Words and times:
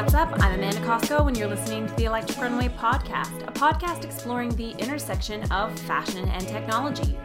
What's 0.00 0.14
up? 0.14 0.32
I'm 0.42 0.54
Amanda 0.54 0.80
Cosco, 0.80 1.26
and 1.26 1.36
you're 1.36 1.46
listening 1.46 1.86
to 1.86 1.94
the 1.96 2.06
Electric 2.06 2.38
Runway 2.38 2.70
Podcast, 2.70 3.46
a 3.46 3.52
podcast 3.52 4.02
exploring 4.02 4.48
the 4.56 4.70
intersection 4.78 5.42
of 5.52 5.78
fashion 5.80 6.26
and 6.30 6.48
technology. 6.48 7.18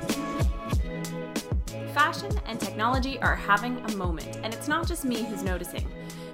Fashion 1.93 2.37
and 2.45 2.59
technology 2.59 3.17
are 3.19 3.33
having 3.33 3.77
a 3.77 3.95
moment, 3.95 4.39
and 4.43 4.53
it's 4.53 4.67
not 4.67 4.89
just 4.89 5.05
me 5.05 5.23
who's 5.23 5.41
noticing. 5.41 5.87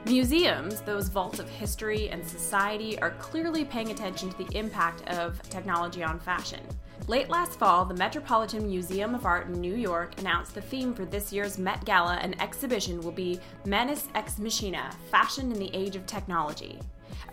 Museums, 0.06 0.82
those 0.82 1.10
vaults 1.10 1.38
of 1.38 1.48
history 1.48 2.10
and 2.10 2.28
society, 2.28 3.00
are 3.02 3.12
clearly 3.12 3.64
paying 3.64 3.92
attention 3.92 4.32
to 4.32 4.38
the 4.40 4.58
impact 4.58 5.08
of 5.10 5.40
technology 5.44 6.04
on 6.04 6.20
fashion. 6.20 6.62
Late 7.12 7.28
last 7.28 7.60
fall, 7.60 7.84
the 7.84 7.94
Metropolitan 7.94 8.66
Museum 8.66 9.14
of 9.14 9.26
Art 9.26 9.48
in 9.48 9.60
New 9.60 9.76
York 9.76 10.18
announced 10.22 10.56
the 10.56 10.62
theme 10.62 10.94
for 10.94 11.04
this 11.04 11.34
year's 11.34 11.58
Met 11.58 11.84
Gala 11.84 12.18
and 12.22 12.42
exhibition 12.42 13.02
will 13.02 13.12
be 13.12 13.38
Manus 13.66 14.08
Ex 14.16 14.40
Machina 14.40 14.90
Fashion 15.12 15.52
in 15.52 15.60
the 15.60 15.70
Age 15.76 15.98
of 15.98 16.06
Technology. 16.06 16.80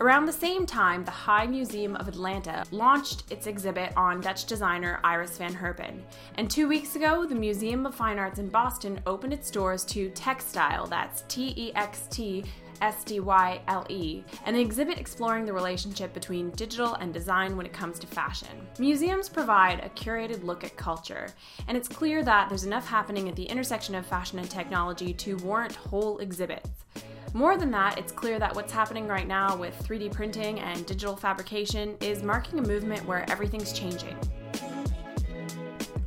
Around 0.01 0.25
the 0.25 0.33
same 0.33 0.65
time, 0.65 1.03
the 1.03 1.11
High 1.11 1.45
Museum 1.45 1.95
of 1.97 2.07
Atlanta 2.07 2.63
launched 2.71 3.29
its 3.31 3.47
exhibit 3.47 3.91
on 3.97 4.21
Dutch 4.21 4.45
designer 4.45 4.99
Iris 5.03 5.37
van 5.37 5.53
Herpen. 5.53 6.01
And 6.35 6.49
two 6.49 6.67
weeks 6.67 6.95
ago, 6.95 7.25
the 7.25 7.35
Museum 7.35 7.85
of 7.85 7.95
Fine 7.95 8.17
Arts 8.17 8.39
in 8.39 8.49
Boston 8.49 9.01
opened 9.05 9.33
its 9.33 9.51
doors 9.51 9.83
to 9.85 10.09
TextStyle, 10.11 10.89
that's 10.89 11.23
T 11.27 11.53
E 11.57 11.73
X 11.75 12.07
T 12.09 12.45
S 12.81 13.03
T 13.03 13.19
Y 13.19 13.59
L 13.67 13.85
E, 13.89 14.23
an 14.45 14.55
exhibit 14.55 14.97
exploring 14.97 15.45
the 15.45 15.51
relationship 15.51 16.13
between 16.13 16.49
digital 16.51 16.93
and 16.95 17.13
design 17.13 17.57
when 17.57 17.65
it 17.65 17.73
comes 17.73 17.99
to 17.99 18.07
fashion. 18.07 18.47
Museums 18.77 19.27
provide 19.27 19.83
a 19.83 19.89
curated 19.89 20.43
look 20.43 20.63
at 20.63 20.77
culture, 20.77 21.27
and 21.67 21.75
it's 21.75 21.89
clear 21.89 22.23
that 22.23 22.47
there's 22.47 22.63
enough 22.63 22.87
happening 22.87 23.27
at 23.27 23.35
the 23.35 23.43
intersection 23.43 23.95
of 23.95 24.05
fashion 24.05 24.39
and 24.39 24.49
technology 24.49 25.13
to 25.13 25.35
warrant 25.37 25.75
whole 25.75 26.19
exhibits. 26.19 26.69
More 27.33 27.57
than 27.57 27.69
that, 27.71 27.99
it's 27.99 28.11
clear 28.11 28.39
that 28.39 28.55
what's 28.55 28.71
happening 28.71 29.07
right 29.07 29.27
now 29.27 29.55
with 29.55 29.77
3D 29.87 30.11
printing 30.11 30.59
and 30.61 30.83
digital 30.85 31.15
fabrication 31.15 31.95
is 32.01 32.23
marking 32.23 32.57
a 32.57 32.61
movement 32.63 33.05
where 33.05 33.29
everything's 33.29 33.71
changing. 33.71 34.17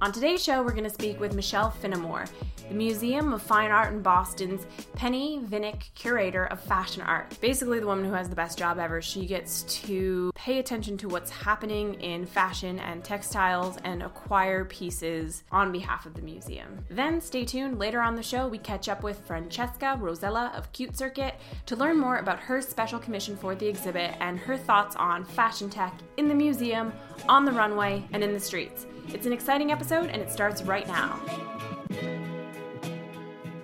On 0.00 0.11
today's 0.11 0.43
show, 0.43 0.65
we're 0.65 0.73
going 0.73 0.83
to 0.83 0.91
speak 0.91 1.20
with 1.20 1.33
Michelle 1.33 1.70
Finamore, 1.70 2.28
the 2.73 2.78
Museum 2.78 3.34
of 3.34 3.42
Fine 3.42 3.70
Art 3.70 3.92
in 3.92 4.01
Boston's 4.01 4.65
Penny 4.95 5.42
Vinik 5.45 5.92
Curator 5.95 6.47
of 6.47 6.59
Fashion 6.59 7.03
Art. 7.03 7.37
Basically, 7.42 7.78
the 7.78 7.87
woman 7.87 8.06
who 8.06 8.15
has 8.15 8.31
the 8.31 8.34
best 8.34 8.56
job 8.56 8.78
ever. 8.78 9.03
She 9.03 9.27
gets 9.27 9.65
to 9.84 10.33
pay 10.34 10.59
attention 10.59 10.97
to 10.97 11.09
what's 11.09 11.31
happening 11.31 12.00
in 12.00 12.25
fashion 12.25 12.78
and 12.78 13.05
textiles 13.05 13.77
and 13.84 14.03
acquire 14.03 14.65
pieces 14.65 15.45
on 15.53 15.70
behalf 15.70 16.06
of 16.06 16.15
the 16.15 16.23
museum. 16.23 16.83
Then, 16.89 17.20
stay 17.20 17.45
tuned. 17.45 17.78
Later 17.78 18.00
on 18.00 18.17
the 18.17 18.23
show, 18.23 18.48
we 18.48 18.56
catch 18.56 18.89
up 18.89 19.03
with 19.03 19.19
Francesca 19.27 19.98
Rosella 20.00 20.50
of 20.56 20.73
CuteCircuit 20.73 21.34
to 21.67 21.77
learn 21.77 21.98
more 21.98 22.17
about 22.17 22.41
her 22.41 22.62
special 22.62 22.98
commission 22.98 23.37
for 23.37 23.55
the 23.55 23.69
exhibit 23.69 24.15
and 24.20 24.39
her 24.39 24.56
thoughts 24.56 24.97
on 24.97 25.27
fashion 25.27 25.69
tech 25.69 25.93
in 26.17 26.27
the 26.27 26.34
museum, 26.34 26.91
on 27.28 27.45
the 27.45 27.53
runway, 27.53 28.03
and 28.15 28.25
in 28.25 28.33
the 28.33 28.41
streets. 28.41 28.87
It's 29.09 29.27
an 29.27 29.34
exciting 29.34 29.73
episode, 29.73 30.09
and 30.09 30.23
it 30.23 30.31
starts 30.31 30.62
right 30.62 30.87
now. 30.87 31.20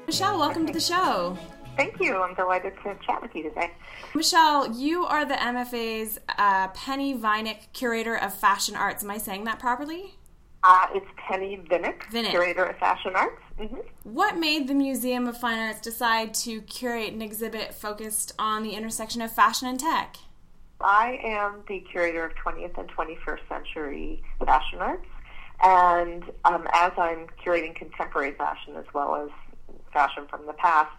Michelle, 0.08 0.38
welcome 0.38 0.64
to 0.64 0.72
the 0.72 0.80
show. 0.80 1.36
Thank 1.76 2.00
you. 2.00 2.16
I'm 2.16 2.34
delighted 2.34 2.72
to 2.82 2.96
chat 3.04 3.20
with 3.20 3.34
you 3.34 3.42
today. 3.42 3.72
Michelle, 4.14 4.74
you 4.74 5.04
are 5.04 5.26
the 5.26 5.34
MFA's 5.34 6.18
uh, 6.38 6.68
Penny 6.68 7.14
Vinik 7.14 7.70
Curator 7.74 8.16
of 8.16 8.32
Fashion 8.32 8.74
Arts. 8.74 9.04
Am 9.04 9.10
I 9.10 9.18
saying 9.18 9.44
that 9.44 9.58
properly? 9.58 10.14
Uh, 10.64 10.86
it's 10.94 11.06
Penny 11.18 11.60
Vinik, 11.70 12.00
Vinik. 12.10 12.30
Curator 12.30 12.64
of 12.64 12.78
Fashion 12.78 13.12
Arts. 13.14 13.42
hmm 13.58 13.76
What 14.04 14.38
made 14.38 14.66
the 14.66 14.72
Museum 14.72 15.26
of 15.28 15.36
Fine 15.36 15.58
Arts 15.58 15.82
decide 15.82 16.32
to 16.34 16.62
curate 16.62 17.12
an 17.12 17.20
exhibit 17.20 17.74
focused 17.74 18.32
on 18.38 18.62
the 18.62 18.70
intersection 18.70 19.20
of 19.20 19.30
fashion 19.30 19.68
and 19.68 19.78
tech? 19.78 20.16
I 20.80 21.20
am 21.22 21.60
the 21.68 21.80
curator 21.80 22.24
of 22.24 22.32
20th 22.42 22.78
and 22.78 22.88
21st 22.88 23.40
century 23.46 24.22
fashion 24.42 24.78
arts, 24.78 25.06
and 25.62 26.24
um, 26.46 26.66
as 26.72 26.92
I'm 26.96 27.26
curating 27.44 27.74
contemporary 27.74 28.32
fashion 28.32 28.74
as 28.74 28.86
well 28.94 29.14
as 29.14 29.28
fashion 29.92 30.26
from 30.28 30.46
the 30.46 30.52
past, 30.52 30.90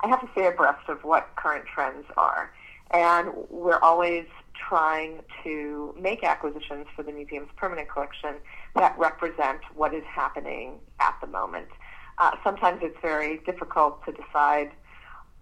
I 0.00 0.08
have 0.08 0.20
to 0.20 0.28
stay 0.32 0.46
abreast 0.46 0.88
of 0.88 1.04
what 1.04 1.28
current 1.36 1.64
trends 1.66 2.06
are. 2.16 2.52
And 2.92 3.30
we're 3.48 3.78
always 3.78 4.26
trying 4.68 5.20
to 5.42 5.94
make 5.98 6.22
acquisitions 6.22 6.86
for 6.94 7.02
the 7.02 7.12
museum's 7.12 7.48
permanent 7.56 7.88
collection 7.88 8.36
that 8.74 8.96
represent 8.98 9.60
what 9.74 9.94
is 9.94 10.04
happening 10.04 10.78
at 11.00 11.16
the 11.20 11.26
moment. 11.26 11.68
Uh, 12.18 12.32
sometimes 12.44 12.80
it's 12.82 12.96
very 13.02 13.38
difficult 13.38 14.04
to 14.04 14.12
decide 14.12 14.70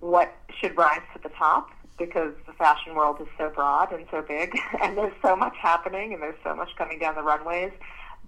what 0.01 0.35
should 0.61 0.77
rise 0.77 1.03
to 1.15 1.23
the 1.23 1.29
top 1.31 1.71
because 1.99 2.33
the 2.47 2.53
fashion 2.55 2.95
world 2.95 3.21
is 3.21 3.29
so 3.39 3.51
broad 3.51 3.93
and 3.93 4.07
so 4.11 4.23
big, 4.23 4.59
and 4.83 4.97
there's 4.97 5.13
so 5.23 5.37
much 5.37 5.55
happening, 5.61 6.13
and 6.13 6.23
there's 6.23 6.39
so 6.43 6.55
much 6.55 6.71
coming 6.77 6.99
down 6.99 7.15
the 7.15 7.23
runways. 7.23 7.73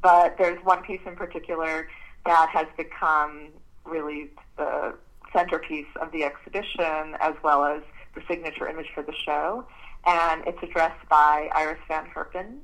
But 0.03 0.37
there's 0.39 0.63
one 0.65 0.83
piece 0.83 1.01
in 1.07 1.17
particular 1.17 1.89
that 2.27 2.49
has 2.51 2.67
become 2.77 3.49
really 3.85 4.31
the 4.57 4.95
centerpiece 5.33 5.87
of 6.01 6.13
the 6.13 6.25
exhibition, 6.25 7.17
as 7.21 7.35
well 7.43 7.65
as 7.65 7.83
the 8.15 8.23
signature 8.29 8.69
image 8.69 8.91
for 8.95 9.03
the 9.03 9.15
show. 9.15 9.65
And 10.07 10.43
it's 10.47 10.63
addressed 10.63 11.09
by 11.09 11.51
Iris 11.55 11.81
van 11.89 12.07
Herpen 12.07 12.59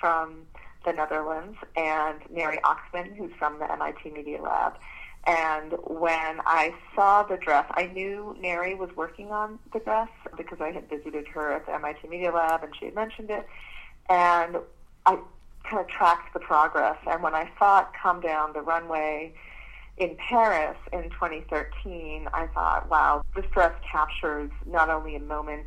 from 0.00 0.42
the 0.84 0.92
Netherlands 0.92 1.58
and 1.76 2.18
Neri 2.30 2.58
Oxman, 2.64 3.14
who's 3.16 3.32
from 3.38 3.58
the 3.58 3.70
MIT 3.70 4.10
Media 4.10 4.40
Lab. 4.40 4.74
And 5.26 5.74
when 5.86 6.40
I 6.46 6.74
saw 6.94 7.22
the 7.22 7.36
dress, 7.36 7.66
I 7.72 7.86
knew 7.86 8.36
Neri 8.40 8.74
was 8.74 8.88
working 8.96 9.30
on 9.30 9.58
the 9.72 9.80
dress 9.80 10.08
because 10.36 10.60
I 10.60 10.70
had 10.70 10.88
visited 10.88 11.28
her 11.28 11.52
at 11.52 11.66
the 11.66 11.74
MIT 11.74 12.08
Media 12.08 12.32
Lab 12.32 12.64
and 12.64 12.74
she 12.74 12.86
had 12.86 12.94
mentioned 12.94 13.30
it. 13.30 13.46
And 14.08 14.56
I 15.04 15.18
kind 15.64 15.80
of 15.80 15.88
tracked 15.88 16.32
the 16.32 16.40
progress. 16.40 16.96
And 17.06 17.22
when 17.22 17.34
I 17.34 17.50
saw 17.58 17.80
it 17.80 17.88
come 18.00 18.20
down 18.20 18.54
the 18.54 18.62
runway 18.62 19.34
in 20.00 20.16
Paris 20.16 20.78
in 20.94 21.10
2013, 21.10 22.26
I 22.32 22.46
thought, 22.48 22.88
wow, 22.88 23.22
this 23.36 23.44
dress 23.52 23.74
captures 23.92 24.50
not 24.66 24.88
only 24.88 25.14
a 25.14 25.20
moment 25.20 25.66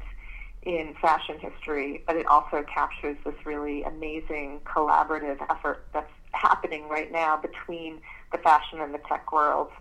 in 0.64 0.96
fashion 1.00 1.38
history, 1.40 2.04
but 2.08 2.16
it 2.16 2.26
also 2.26 2.64
captures 2.64 3.16
this 3.24 3.36
really 3.46 3.84
amazing 3.84 4.62
collaborative 4.66 5.38
effort 5.52 5.86
that's 5.94 6.12
happening 6.32 6.90
right 6.90 7.12
now 7.12 7.38
between 7.38 8.02
the 8.32 8.40
fashion 8.40 8.82
and 8.82 8.92
the 8.92 9.00
tech 9.08 9.32
worlds. 9.32 9.72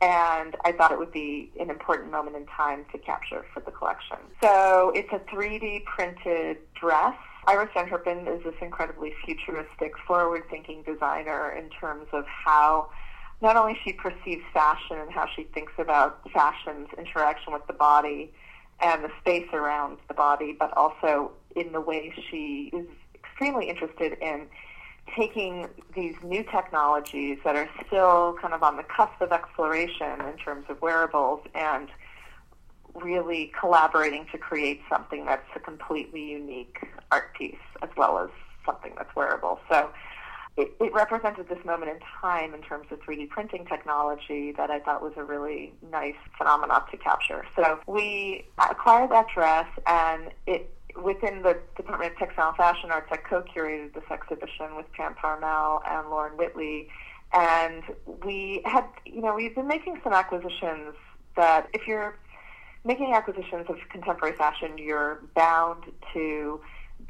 And 0.00 0.56
I 0.64 0.72
thought 0.72 0.90
it 0.90 0.98
would 0.98 1.12
be 1.12 1.52
an 1.60 1.70
important 1.70 2.10
moment 2.10 2.34
in 2.34 2.46
time 2.46 2.84
to 2.90 2.98
capture 2.98 3.44
for 3.54 3.60
the 3.60 3.70
collection. 3.70 4.16
So 4.42 4.90
it's 4.96 5.12
a 5.12 5.20
3D 5.32 5.84
printed 5.84 6.56
dress. 6.74 7.14
Iris 7.46 7.68
Van 7.72 7.88
Herpen 7.88 8.26
is 8.26 8.42
this 8.42 8.54
incredibly 8.60 9.12
futuristic, 9.24 9.92
forward-thinking 10.08 10.82
designer 10.82 11.52
in 11.52 11.70
terms 11.70 12.08
of 12.12 12.24
how 12.26 12.88
not 13.42 13.56
only 13.56 13.76
she 13.84 13.92
perceives 13.92 14.44
fashion 14.54 14.96
and 14.98 15.10
how 15.10 15.26
she 15.34 15.42
thinks 15.44 15.72
about 15.76 16.20
fashion's 16.32 16.88
interaction 16.96 17.52
with 17.52 17.66
the 17.66 17.72
body 17.72 18.32
and 18.80 19.04
the 19.04 19.10
space 19.20 19.48
around 19.52 19.98
the 20.08 20.14
body, 20.14 20.56
but 20.58 20.72
also 20.76 21.32
in 21.56 21.72
the 21.72 21.80
way 21.80 22.14
she 22.30 22.70
is 22.72 22.86
extremely 23.14 23.68
interested 23.68 24.16
in 24.20 24.46
taking 25.16 25.68
these 25.94 26.14
new 26.22 26.44
technologies 26.44 27.38
that 27.44 27.56
are 27.56 27.68
still 27.86 28.36
kind 28.40 28.54
of 28.54 28.62
on 28.62 28.76
the 28.76 28.84
cusp 28.84 29.20
of 29.20 29.32
exploration 29.32 30.20
in 30.20 30.36
terms 30.36 30.64
of 30.68 30.80
wearables 30.80 31.40
and 31.54 31.88
really 32.94 33.52
collaborating 33.58 34.26
to 34.30 34.38
create 34.38 34.80
something 34.88 35.24
that's 35.24 35.48
a 35.56 35.60
completely 35.60 36.22
unique 36.22 36.78
art 37.10 37.34
piece 37.34 37.56
as 37.82 37.88
well 37.96 38.18
as 38.18 38.30
something 38.64 38.92
that's 38.96 39.14
wearable. 39.16 39.58
So 39.68 39.90
it, 40.56 40.74
it 40.80 40.92
represented 40.92 41.48
this 41.48 41.64
moment 41.64 41.90
in 41.90 41.98
time 42.20 42.52
in 42.54 42.60
terms 42.60 42.86
of 42.90 43.00
3D 43.00 43.28
printing 43.30 43.64
technology 43.64 44.52
that 44.52 44.70
I 44.70 44.80
thought 44.80 45.02
was 45.02 45.14
a 45.16 45.24
really 45.24 45.72
nice 45.90 46.16
phenomenon 46.36 46.82
to 46.90 46.96
capture. 46.98 47.44
So 47.56 47.80
we 47.86 48.44
acquired 48.58 49.10
that 49.10 49.26
dress 49.34 49.66
and 49.86 50.30
it 50.46 50.70
within 51.02 51.42
the 51.42 51.58
Department 51.76 52.12
of 52.12 52.18
Textile 52.18 52.48
and 52.48 52.56
Fashion 52.56 52.90
Arts, 52.90 53.08
I 53.10 53.16
co-curated 53.16 53.94
this 53.94 54.04
exhibition 54.10 54.76
with 54.76 54.90
Pam 54.92 55.14
Parmel 55.14 55.82
and 55.88 56.10
Lauren 56.10 56.36
Whitley. 56.36 56.88
And 57.32 57.82
we 58.22 58.62
had, 58.66 58.84
you 59.06 59.22
know, 59.22 59.34
we've 59.34 59.54
been 59.54 59.68
making 59.68 60.00
some 60.04 60.12
acquisitions 60.12 60.94
that 61.36 61.68
if 61.72 61.86
you're 61.86 62.18
making 62.84 63.14
acquisitions 63.14 63.66
of 63.68 63.76
contemporary 63.90 64.36
fashion, 64.36 64.76
you're 64.76 65.22
bound 65.34 65.84
to 66.12 66.60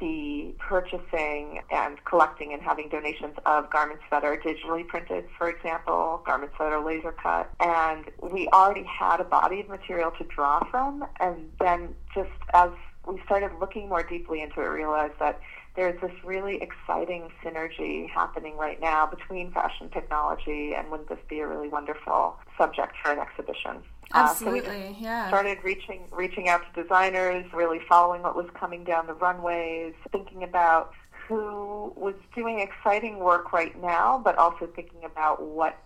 be 0.03 0.53
purchasing 0.59 1.61
and 1.71 2.03
collecting 2.03 2.51
and 2.51 2.61
having 2.61 2.89
donations 2.89 3.35
of 3.45 3.69
garments 3.69 4.03
that 4.11 4.25
are 4.25 4.37
digitally 4.37 4.85
printed, 4.85 5.25
for 5.37 5.49
example, 5.49 6.21
garments 6.25 6.55
that 6.59 6.73
are 6.73 6.85
laser 6.85 7.13
cut. 7.13 7.49
And 7.61 8.11
we 8.21 8.49
already 8.49 8.83
had 8.83 9.21
a 9.21 9.23
body 9.23 9.61
of 9.61 9.69
material 9.69 10.11
to 10.17 10.25
draw 10.25 10.59
from. 10.69 11.05
And 11.21 11.49
then 11.59 11.95
just 12.13 12.31
as 12.53 12.71
we 13.07 13.21
started 13.25 13.51
looking 13.61 13.87
more 13.87 14.03
deeply 14.03 14.41
into 14.41 14.59
it, 14.59 14.65
realized 14.65 15.19
that 15.19 15.39
there's 15.77 15.99
this 16.01 16.11
really 16.25 16.61
exciting 16.61 17.31
synergy 17.43 18.09
happening 18.09 18.57
right 18.57 18.81
now 18.81 19.07
between 19.07 19.51
fashion 19.51 19.89
technology 19.89 20.73
and 20.75 20.91
wouldn't 20.91 21.07
this 21.09 21.17
be 21.29 21.39
a 21.39 21.47
really 21.47 21.69
wonderful 21.69 22.35
subject 22.57 22.93
for 23.01 23.11
an 23.11 23.19
exhibition? 23.19 23.81
Absolutely, 24.13 24.69
uh, 24.69 24.89
so 24.89 24.95
yeah. 24.99 25.27
Started 25.27 25.57
reaching 25.63 26.07
reaching 26.11 26.47
out 26.49 26.61
to 26.73 26.83
designers, 26.83 27.45
really 27.53 27.79
following 27.89 28.21
what 28.21 28.35
was 28.35 28.45
coming 28.53 28.83
down 28.83 29.07
the 29.07 29.13
runways, 29.13 29.93
thinking 30.11 30.43
about 30.43 30.93
who 31.27 31.93
was 31.95 32.15
doing 32.35 32.59
exciting 32.59 33.19
work 33.19 33.53
right 33.53 33.79
now, 33.81 34.21
but 34.23 34.37
also 34.37 34.67
thinking 34.75 35.03
about 35.03 35.41
what 35.41 35.77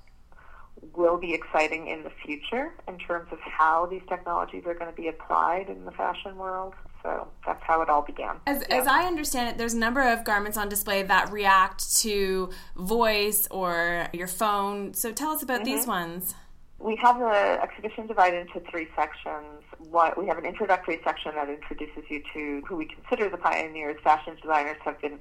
will 0.95 1.17
be 1.17 1.33
exciting 1.33 1.87
in 1.87 2.03
the 2.03 2.11
future 2.23 2.73
in 2.87 2.97
terms 2.97 3.27
of 3.31 3.39
how 3.39 3.85
these 3.85 4.01
technologies 4.07 4.63
are 4.65 4.73
going 4.73 4.89
to 4.89 4.95
be 4.95 5.07
applied 5.07 5.69
in 5.69 5.85
the 5.85 5.91
fashion 5.91 6.35
world. 6.37 6.73
So 7.03 7.27
that's 7.45 7.63
how 7.63 7.81
it 7.81 7.89
all 7.89 8.01
began. 8.01 8.37
As, 8.45 8.63
yeah. 8.69 8.77
as 8.77 8.87
I 8.87 9.05
understand 9.05 9.49
it, 9.49 9.57
there's 9.57 9.73
a 9.73 9.77
number 9.79 10.01
of 10.01 10.23
garments 10.23 10.57
on 10.57 10.69
display 10.69 11.03
that 11.03 11.31
react 11.31 11.95
to 11.97 12.49
voice 12.75 13.47
or 13.49 14.07
your 14.13 14.27
phone. 14.27 14.93
So 14.93 15.11
tell 15.11 15.31
us 15.31 15.41
about 15.43 15.61
mm-hmm. 15.61 15.75
these 15.75 15.87
ones. 15.87 16.35
We 16.79 16.95
have 16.97 17.17
the 17.17 17.59
exhibition 17.61 18.07
divided 18.07 18.47
into 18.47 18.59
three 18.69 18.87
sections. 18.95 19.63
What, 19.89 20.17
we 20.17 20.27
have 20.27 20.37
an 20.37 20.45
introductory 20.45 20.99
section 21.03 21.33
that 21.35 21.49
introduces 21.49 22.03
you 22.07 22.21
to 22.33 22.61
who 22.67 22.75
we 22.75 22.85
consider 22.85 23.29
the 23.29 23.37
pioneers. 23.37 23.97
Fashion 24.03 24.35
designers 24.41 24.77
have 24.85 25.01
been 25.01 25.19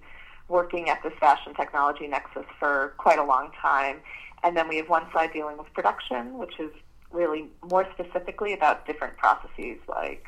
working 0.49 0.91
at 0.91 1.03
this 1.03 1.15
fashion 1.19 1.55
technology 1.55 2.07
nexus 2.07 2.45
for 2.59 2.95
quite 2.99 3.19
a 3.19 3.25
long 3.25 3.51
time. 3.61 4.01
And 4.43 4.57
then 4.57 4.69
we 4.69 4.77
have 4.77 4.89
one 4.89 5.07
side 5.13 5.33
dealing 5.33 5.57
with 5.57 5.73
production, 5.73 6.39
which 6.39 6.61
is 6.61 6.71
really 7.11 7.49
more 7.71 7.87
specifically 7.95 8.53
about 8.53 8.87
different 8.87 9.17
processes 9.17 9.79
like 9.89 10.27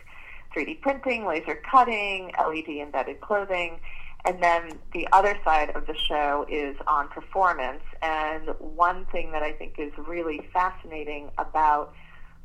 3D 0.57 0.81
printing, 0.81 1.27
laser 1.27 1.61
cutting, 1.71 2.33
LED 2.39 2.69
embedded 2.69 3.21
clothing. 3.21 3.81
And 4.25 4.43
then 4.43 4.79
the 4.93 5.09
other 5.13 5.37
side 5.45 5.71
of 5.77 5.87
the 5.87 5.95
show 5.95 6.45
is 6.51 6.77
on 6.87 7.09
performance. 7.09 7.83
And 8.03 8.49
one 8.59 9.07
thing 9.07 9.33
that 9.33 9.43
I 9.43 9.53
think 9.53 9.75
is 9.79 9.93
really 9.97 10.49
fascinating 10.53 11.31
about 11.39 11.95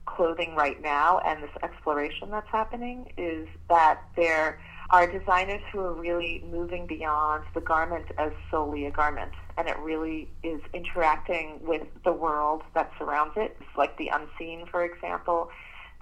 clothing 0.05 0.55
right 0.55 0.81
now 0.81 1.19
and 1.19 1.41
this 1.41 1.51
exploration 1.63 2.29
that's 2.29 2.49
happening 2.49 3.11
is 3.17 3.47
that 3.69 4.01
there 4.17 4.59
are 4.89 5.07
designers 5.07 5.61
who 5.71 5.79
are 5.79 5.93
really 5.93 6.43
moving 6.51 6.85
beyond 6.85 7.43
the 7.53 7.61
garment 7.61 8.05
as 8.17 8.31
solely 8.51 8.85
a 8.85 8.91
garment. 8.91 9.31
And 9.57 9.67
it 9.67 9.77
really 9.79 10.29
is 10.43 10.61
interacting 10.73 11.59
with 11.61 11.87
the 12.03 12.11
world 12.11 12.63
that 12.75 12.91
surrounds 12.97 13.33
it. 13.37 13.57
It's 13.59 13.77
like 13.77 13.97
the 13.97 14.09
unseen, 14.09 14.65
for 14.69 14.83
example. 14.83 15.49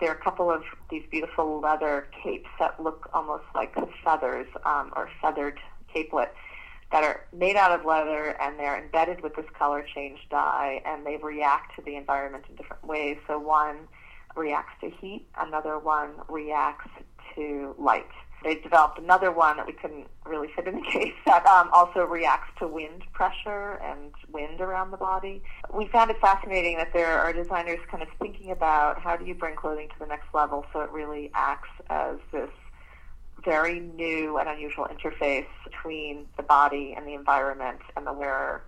There 0.02 0.10
are 0.10 0.16
a 0.16 0.22
couple 0.22 0.50
of 0.50 0.64
these 0.90 1.04
beautiful 1.12 1.62
leather 1.62 2.08
capes 2.24 2.50
that 2.60 2.82
look 2.82 3.08
almost 3.14 3.44
like 3.54 3.76
feathers 4.04 4.48
um, 4.66 4.92
or 4.96 5.08
feathered 5.22 5.60
capelet 5.94 6.30
that 6.92 7.04
are 7.04 7.22
made 7.32 7.56
out 7.56 7.72
of 7.72 7.86
leather 7.86 8.36
and 8.42 8.60
they're 8.60 8.82
embedded 8.84 9.22
with 9.22 9.36
this 9.36 9.46
color 9.58 9.86
change 9.96 10.20
dye 10.32 10.82
and 10.86 11.06
they 11.06 11.18
react 11.18 11.76
to 11.76 11.84
the 11.84 11.96
environment 11.96 12.44
in 12.50 12.56
different 12.56 12.84
ways. 12.84 13.18
So 13.28 13.38
one 13.38 13.88
reacts 14.36 14.74
to 14.82 14.90
heat, 14.90 15.28
another 15.40 15.78
one 15.78 16.14
reacts 16.28 16.90
to 17.36 17.76
light. 17.78 18.10
They 18.44 18.56
developed 18.56 18.98
another 18.98 19.32
one 19.32 19.58
that 19.58 19.68
we 19.68 19.74
couldn't 19.74 20.08
really 20.26 20.50
fit 20.56 20.68
in 20.68 20.76
the 20.76 20.82
case 20.92 21.14
that 21.26 21.46
um, 21.46 21.70
also 21.74 22.06
reacts 22.06 22.52
to 22.60 22.68
wind 22.68 23.04
pressure 23.14 23.80
and 23.84 24.12
wind 24.32 24.62
around 24.62 24.92
the 24.92 24.98
body. 24.98 25.44
We 25.74 25.88
found 25.88 26.12
it 26.12 26.20
fascinating 26.20 26.78
that 26.78 26.94
there 26.94 27.20
are 27.20 27.32
designers 27.34 27.80
kind 27.90 28.02
of 28.02 28.10
thinking 28.20 28.52
about 28.52 29.00
how 29.00 29.16
do 29.16 29.26
you 29.26 29.36
bring 29.36 29.56
clothing 29.56 29.90
to 29.90 29.96
the 30.00 30.08
next 30.08 30.34
level 30.34 30.66
so 30.74 30.82
it 30.82 30.92
really 30.92 31.32
acts 31.34 31.70
as 31.90 32.18
this 32.32 32.50
very 33.44 33.80
new 33.80 34.38
and 34.38 34.48
unusual 34.48 34.86
interface 34.86 35.48
between 35.64 36.26
the 36.38 36.44
body 36.44 36.94
and 36.96 37.08
the 37.08 37.14
environment 37.14 37.80
and 37.96 38.06
the 38.06 38.14
wearer. 38.14 38.64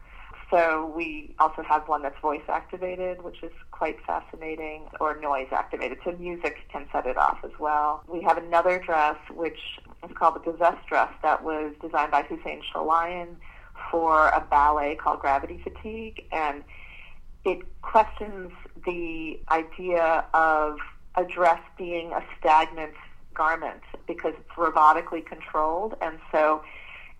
So 0.53 0.93
we 0.95 1.33
also 1.39 1.63
have 1.63 1.87
one 1.87 2.03
that's 2.03 2.19
voice 2.19 2.43
activated, 2.47 3.23
which 3.23 3.41
is 3.41 3.51
quite 3.71 3.97
fascinating, 4.05 4.83
or 4.99 5.19
noise 5.19 5.47
activated. 5.51 5.97
So 6.05 6.11
music 6.11 6.57
can 6.71 6.85
set 6.91 7.07
it 7.07 7.17
off 7.17 7.39
as 7.43 7.57
well. 7.57 8.03
We 8.07 8.21
have 8.21 8.37
another 8.37 8.77
dress, 8.77 9.15
which 9.33 9.57
is 10.07 10.15
called 10.15 10.35
the 10.35 10.51
Gazette 10.51 10.77
dress, 10.87 11.11
that 11.23 11.43
was 11.43 11.73
designed 11.81 12.11
by 12.11 12.21
Hussein 12.21 12.61
Chalayan 12.71 13.29
for 13.89 14.27
a 14.27 14.41
ballet 14.41 14.93
called 14.95 15.21
Gravity 15.21 15.59
Fatigue, 15.63 16.23
and 16.31 16.63
it 17.45 17.61
questions 17.81 18.51
the 18.85 19.39
idea 19.49 20.23
of 20.35 20.77
a 21.15 21.25
dress 21.25 21.61
being 21.79 22.11
a 22.13 22.23
stagnant 22.39 22.93
garment 23.33 23.81
because 24.05 24.35
it's 24.37 24.55
robotically 24.55 25.25
controlled, 25.25 25.95
and 25.99 26.19
so 26.31 26.63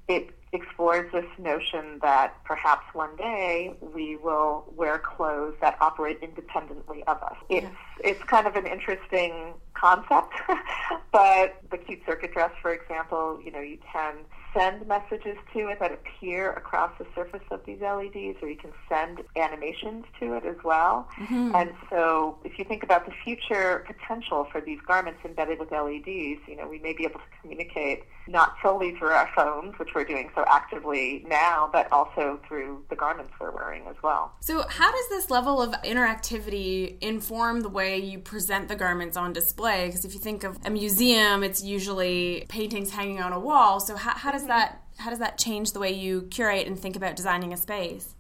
it 0.08 0.30
explores 0.54 1.12
this 1.12 1.26
notion 1.38 2.00
that 2.02 2.36
perhaps 2.46 2.86
one 2.94 3.16
day 3.16 3.76
we 3.82 4.16
will 4.18 4.66
wear 4.76 5.00
clothes 5.00 5.56
that 5.62 5.78
operate 5.82 6.20
independently 6.22 7.04
of 7.08 7.22
us. 7.24 7.36
It's 7.50 7.68
it's 8.04 8.24
kind 8.24 8.48
of 8.48 8.56
an 8.56 8.66
interesting 8.66 9.54
concept, 9.74 10.34
but 11.12 11.56
the 11.72 11.78
CuteCircuit 11.78 12.34
dress, 12.34 12.52
for 12.62 12.74
example, 12.74 13.40
you 13.44 13.52
know, 13.52 13.60
you 13.60 13.78
can 13.92 14.16
send 14.54 14.88
messages 14.88 15.36
to 15.54 15.68
it 15.68 15.80
that 15.80 15.92
appear 15.92 16.52
across 16.52 16.92
the 17.00 17.06
surface 17.16 17.44
of 17.50 17.62
these 17.66 17.82
LEDs, 17.82 18.38
or 18.42 18.50
you 18.50 18.58
can 18.58 18.72
send 18.88 19.22
animations 19.36 20.06
to 20.20 20.34
it 20.34 20.46
as 20.46 20.56
well. 20.64 21.08
Mm-hmm. 21.18 21.56
And 21.56 21.74
so, 21.90 22.38
if 22.44 22.60
you 22.60 22.66
think 22.66 22.84
about 22.84 23.06
the 23.06 23.14
future 23.24 23.86
potential 23.88 24.48
for 24.52 24.62
these 24.62 24.80
garments 24.86 25.20
embedded 25.26 25.60
with 25.60 25.72
LEDs, 25.72 26.42
you 26.48 26.56
know, 26.56 26.68
we 26.68 26.80
may 26.80 26.94
be 26.94 27.04
able 27.04 27.20
to 27.20 27.26
communicate 27.42 28.04
not 28.28 28.56
solely 28.62 28.96
through 28.96 29.10
our 29.10 29.30
phones, 29.36 29.78
which 29.80 29.90
we're 29.96 30.06
doing 30.06 30.30
so 30.36 30.43
actively 30.48 31.26
now, 31.28 31.70
but 31.72 31.92
also 31.92 32.40
through 32.48 32.84
the 32.90 32.96
garments 32.96 33.34
we're 33.40 33.52
wearing 33.52 33.88
as 33.88 33.96
well. 34.04 34.34
So, 34.42 34.64
how 34.68 34.92
does 34.92 35.10
this 35.10 35.32
level 35.32 35.62
of 35.62 35.72
interactivity 35.84 37.02
inform 37.02 37.62
the 37.62 37.70
way 37.70 37.98
you 37.98 38.20
present 38.20 38.68
the 38.68 38.76
garments 38.76 39.18
on 39.18 39.34
display? 39.34 39.88
Because 39.88 40.06
if 40.06 40.14
you 40.14 40.20
think 40.20 40.44
of 40.44 40.60
a 40.64 40.70
museum, 40.70 41.44
it's 41.44 41.64
usually 41.64 42.46
paintings 42.50 42.92
hanging 42.92 43.20
on 43.20 43.34
a 43.34 43.40
wall. 43.40 43.80
So, 43.80 43.96
how, 43.96 44.12
how 44.12 44.32
does 44.32 44.44
does 44.44 44.50
that 44.50 44.80
how 44.98 45.10
does 45.10 45.20
that 45.20 45.38
change 45.38 45.72
the 45.72 45.80
way 45.80 45.92
you 45.92 46.24
curate 46.30 46.68
and 46.68 46.80
think 46.80 46.96
about 46.96 47.16
designing 47.16 47.52
a 47.52 47.58
space? 47.58 48.14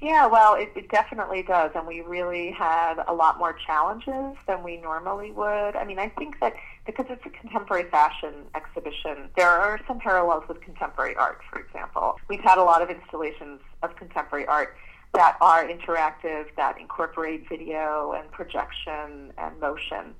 Yeah, 0.00 0.26
well, 0.26 0.54
it, 0.54 0.70
it, 0.76 0.90
definitely 0.90 1.42
does, 1.42 1.70
and 1.74 1.86
we 1.86 2.02
really 2.02 2.50
had 2.50 2.96
a 3.08 3.14
lot 3.14 3.38
more 3.38 3.54
challenges 3.54 4.36
than 4.46 4.62
we 4.62 4.76
normally 4.76 5.32
would. 5.32 5.74
I 5.74 5.84
mean, 5.86 5.98
I 5.98 6.10
think 6.10 6.38
that 6.40 6.54
because 6.84 7.06
it's 7.08 7.24
a 7.24 7.30
contemporary 7.30 7.88
fashion 7.90 8.34
exhibition, 8.54 9.30
there 9.36 9.48
are 9.48 9.80
some 9.86 9.98
parallels 9.98 10.44
with 10.48 10.60
contemporary 10.60 11.16
art, 11.16 11.40
for 11.50 11.58
example. 11.58 12.16
We've 12.28 12.40
had 12.40 12.58
a 12.58 12.62
lot 12.62 12.82
of 12.82 12.90
installations 12.90 13.60
of 13.82 13.96
contemporary 13.96 14.46
art 14.46 14.76
that 15.14 15.38
are 15.40 15.66
interactive, 15.66 16.44
that 16.56 16.78
incorporate 16.78 17.48
video 17.48 18.12
and 18.12 18.30
projection 18.30 19.32
and 19.38 19.58
motion 19.60 20.14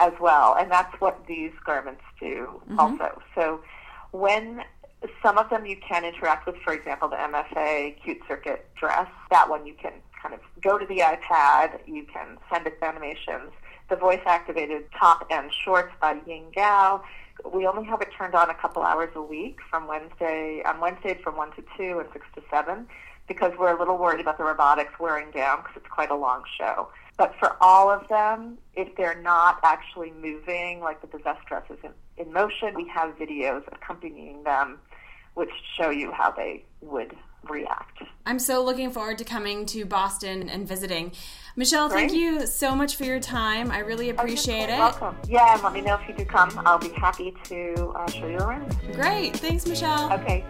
as 0.00 0.12
well, 0.20 0.56
and 0.58 0.70
that's 0.70 1.00
what 1.00 1.24
these 1.28 1.52
garments 1.64 2.02
do 2.18 2.60
mm-hmm. 2.68 2.80
also. 2.80 3.22
So 3.36 3.60
when 4.10 4.62
some 5.22 5.38
of 5.38 5.48
them 5.50 5.66
you 5.66 5.76
can 5.76 6.04
interact 6.04 6.46
with, 6.46 6.56
for 6.64 6.72
example, 6.72 7.08
the 7.08 7.16
MFA 7.16 7.96
CuteCircuit 8.02 8.60
dress. 8.78 9.08
That 9.30 9.48
one 9.48 9.66
you 9.66 9.74
can 9.74 9.92
kind 10.20 10.34
of 10.34 10.40
go 10.62 10.78
to 10.78 10.86
the 10.86 10.98
iPad, 10.98 11.80
you 11.86 12.04
can 12.04 12.38
send 12.52 12.66
it 12.66 12.78
animations. 12.82 13.50
The 13.88 13.96
voice 13.96 14.20
activated 14.26 14.84
top 14.98 15.26
and 15.30 15.50
shorts 15.52 15.92
by 16.00 16.18
Ying 16.26 16.52
Gao. 16.54 17.02
We 17.50 17.66
only 17.66 17.84
have 17.84 18.02
it 18.02 18.08
turned 18.16 18.34
on 18.34 18.50
a 18.50 18.54
couple 18.54 18.82
hours 18.82 19.10
a 19.14 19.22
week 19.22 19.58
from 19.70 19.88
Wednesday, 19.88 20.62
on 20.64 20.80
Wednesday 20.80 21.18
from 21.22 21.36
1 21.36 21.52
to 21.52 21.64
2 21.76 21.98
and 21.98 22.08
6 22.12 22.26
to 22.34 22.42
7 22.50 22.86
because 23.26 23.52
we're 23.58 23.74
a 23.74 23.78
little 23.78 23.96
worried 23.96 24.20
about 24.20 24.38
the 24.38 24.44
robotics 24.44 24.92
wearing 24.98 25.30
down 25.30 25.58
because 25.58 25.76
it's 25.76 25.88
quite 25.88 26.10
a 26.10 26.16
long 26.16 26.42
show. 26.58 26.88
But 27.20 27.34
for 27.38 27.54
all 27.60 27.90
of 27.90 28.08
them, 28.08 28.56
if 28.74 28.96
they're 28.96 29.20
not 29.20 29.60
actually 29.62 30.10
moving, 30.22 30.80
like 30.80 31.02
the 31.02 31.06
possessed 31.06 31.44
dress 31.46 31.64
is 31.68 31.76
in, 31.84 31.90
in 32.16 32.32
motion, 32.32 32.72
we 32.74 32.88
have 32.88 33.14
videos 33.18 33.62
accompanying 33.70 34.42
them 34.42 34.78
which 35.34 35.50
show 35.76 35.90
you 35.90 36.12
how 36.12 36.30
they 36.30 36.64
would 36.80 37.14
react. 37.46 38.02
I'm 38.24 38.38
so 38.38 38.64
looking 38.64 38.90
forward 38.90 39.18
to 39.18 39.24
coming 39.24 39.66
to 39.66 39.84
Boston 39.84 40.48
and 40.48 40.66
visiting. 40.66 41.12
Michelle, 41.56 41.90
Great. 41.90 42.08
thank 42.08 42.18
you 42.18 42.46
so 42.46 42.74
much 42.74 42.96
for 42.96 43.04
your 43.04 43.20
time. 43.20 43.70
I 43.70 43.80
really 43.80 44.08
appreciate 44.08 44.70
oh, 44.70 44.74
it. 44.74 44.78
Welcome. 44.78 45.16
Yeah, 45.28 45.52
and 45.52 45.62
let 45.62 45.74
me 45.74 45.82
know 45.82 45.98
if 46.00 46.08
you 46.08 46.14
do 46.14 46.24
come. 46.24 46.50
I'll 46.64 46.78
be 46.78 46.88
happy 46.88 47.34
to 47.44 47.92
uh, 47.96 48.10
show 48.10 48.28
you 48.28 48.38
around. 48.38 48.74
Great. 48.94 49.36
Thanks, 49.36 49.66
Michelle. 49.66 50.10
Okay. 50.14 50.42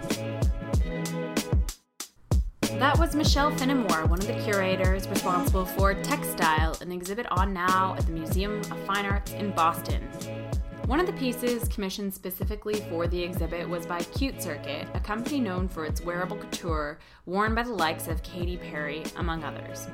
That 2.81 2.99
was 2.99 3.15
Michelle 3.15 3.51
Finamore, 3.51 4.09
one 4.09 4.21
of 4.21 4.27
the 4.27 4.43
curators 4.43 5.07
responsible 5.07 5.67
for 5.67 5.95
TextStyle, 5.95 6.81
an 6.81 6.91
exhibit 6.91 7.27
on 7.31 7.53
now 7.53 7.95
at 7.99 8.07
the 8.07 8.13
Museum 8.13 8.61
of 8.61 8.79
Fine 8.87 9.05
Arts 9.05 9.33
in 9.33 9.51
Boston. 9.51 10.09
One 10.91 10.99
of 10.99 11.07
the 11.07 11.13
pieces 11.13 11.69
commissioned 11.69 12.13
specifically 12.13 12.81
for 12.91 13.07
the 13.07 13.23
exhibit 13.23 13.69
was 13.69 13.87
by 13.87 14.01
CuteCircuit, 14.01 14.93
a 14.93 14.99
company 14.99 15.39
known 15.39 15.69
for 15.69 15.85
its 15.85 16.01
wearable 16.01 16.37
couture 16.37 16.99
worn 17.27 17.55
by 17.55 17.63
the 17.63 17.73
likes 17.73 18.09
of 18.09 18.25
Katy 18.25 18.57
Perry, 18.57 19.05
among 19.15 19.45
others. 19.45 19.87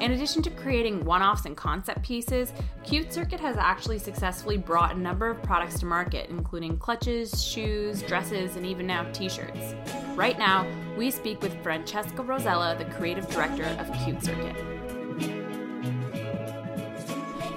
In 0.00 0.10
addition 0.10 0.42
to 0.42 0.50
creating 0.50 1.04
one 1.04 1.22
offs 1.22 1.46
and 1.46 1.56
concept 1.56 2.02
pieces, 2.02 2.52
CuteCircuit 2.84 3.38
has 3.38 3.56
actually 3.56 4.00
successfully 4.00 4.56
brought 4.56 4.96
a 4.96 4.98
number 4.98 5.30
of 5.30 5.40
products 5.40 5.78
to 5.78 5.86
market, 5.86 6.28
including 6.30 6.78
clutches, 6.78 7.40
shoes, 7.40 8.02
dresses, 8.02 8.56
and 8.56 8.66
even 8.66 8.88
now 8.88 9.08
t 9.12 9.28
shirts. 9.28 9.76
Right 10.16 10.36
now, 10.36 10.66
we 10.98 11.12
speak 11.12 11.42
with 11.42 11.56
Francesca 11.62 12.24
Rosella, 12.24 12.74
the 12.76 12.86
creative 12.86 13.28
director 13.28 13.62
of 13.62 13.86
CuteCircuit. 13.86 14.80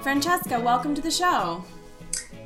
Francesca, 0.04 0.60
welcome 0.60 0.94
to 0.94 1.02
the 1.02 1.10
show. 1.10 1.66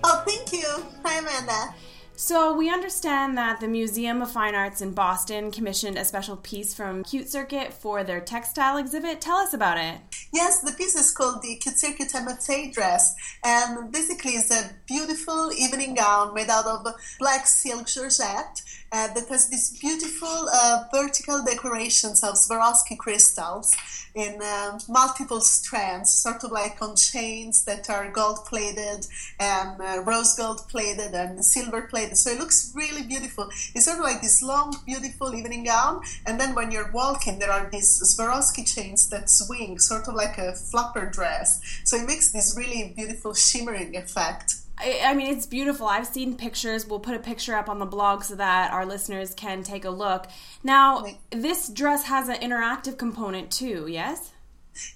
Oh, 0.03 0.23
thank 0.27 0.51
you. 0.51 0.67
Hi, 1.03 1.19
Amanda. 1.19 1.75
So, 2.15 2.55
we 2.55 2.69
understand 2.69 3.37
that 3.37 3.59
the 3.59 3.67
Museum 3.67 4.21
of 4.21 4.31
Fine 4.31 4.53
Arts 4.53 4.81
in 4.81 4.93
Boston 4.93 5.49
commissioned 5.49 5.97
a 5.97 6.05
special 6.05 6.37
piece 6.37 6.73
from 6.73 7.03
CuteCircuit 7.03 7.73
for 7.73 8.03
their 8.03 8.21
TextStyle 8.21 8.79
exhibit. 8.79 9.21
Tell 9.21 9.37
us 9.37 9.53
about 9.53 9.77
it. 9.77 9.99
Yes, 10.31 10.59
the 10.61 10.71
piece 10.73 10.95
is 10.95 11.11
called 11.11 11.41
the 11.41 11.59
CuteCircuit 11.63 12.13
MFA 12.13 12.73
dress, 12.73 13.15
and 13.43 13.91
basically 13.91 14.33
it's 14.33 14.51
a 14.51 14.71
beautiful 14.85 15.51
evening 15.57 15.95
gown 15.95 16.33
made 16.35 16.49
out 16.49 16.65
of 16.65 16.85
black 17.19 17.47
silk 17.47 17.87
georgette 17.87 18.61
uh, 18.91 19.07
that 19.13 19.27
has 19.29 19.47
these 19.47 19.77
beautiful 19.79 20.49
uh, 20.53 20.83
vertical 20.93 21.43
decorations 21.43 22.23
of 22.23 22.35
Swarovski 22.35 22.97
crystals 22.97 23.75
in 24.13 24.41
um, 24.41 24.79
multiple 24.89 25.39
strands, 25.39 26.13
sort 26.13 26.43
of 26.43 26.51
like 26.51 26.81
on 26.81 26.95
chains 26.95 27.63
that 27.63 27.89
are 27.89 28.11
gold 28.11 28.45
plated 28.45 29.07
and 29.39 29.81
uh, 29.81 30.01
rose 30.05 30.35
gold 30.35 30.67
plated 30.67 31.13
and 31.13 31.43
silver 31.45 31.83
plated. 31.83 32.17
So 32.17 32.31
it 32.31 32.39
looks 32.39 32.71
really 32.75 33.03
beautiful. 33.03 33.49
It's 33.73 33.85
sort 33.85 33.99
of 33.99 34.03
like 34.03 34.21
this 34.21 34.41
long, 34.41 34.75
beautiful 34.85 35.33
evening 35.33 35.63
gown, 35.63 36.01
and 36.25 36.39
then 36.39 36.53
when 36.53 36.71
you're 36.71 36.91
walking, 36.91 37.39
there 37.39 37.51
are 37.51 37.69
these 37.71 38.01
Swarovski 38.01 38.67
chains 38.67 39.09
that 39.09 39.29
swing, 39.29 39.79
sort 39.79 40.07
of 40.07 40.15
like 40.15 40.37
a 40.37 40.53
flapper 40.53 41.05
dress. 41.05 41.61
So 41.85 41.95
it 41.95 42.07
makes 42.07 42.31
this 42.31 42.55
really 42.57 42.93
beautiful 42.95 43.33
shimmering 43.33 43.95
effect. 43.95 44.55
I 44.83 45.13
mean, 45.13 45.33
it's 45.33 45.45
beautiful. 45.45 45.87
I've 45.87 46.07
seen 46.07 46.35
pictures. 46.35 46.87
We'll 46.87 46.99
put 46.99 47.15
a 47.15 47.19
picture 47.19 47.55
up 47.55 47.69
on 47.69 47.79
the 47.79 47.85
blog 47.85 48.23
so 48.23 48.35
that 48.35 48.71
our 48.71 48.85
listeners 48.85 49.33
can 49.33 49.63
take 49.63 49.85
a 49.85 49.89
look. 49.89 50.27
Now, 50.63 51.05
this 51.29 51.69
dress 51.69 52.05
has 52.05 52.29
an 52.29 52.37
interactive 52.37 52.97
component 52.97 53.51
too, 53.51 53.87
yes? 53.87 54.31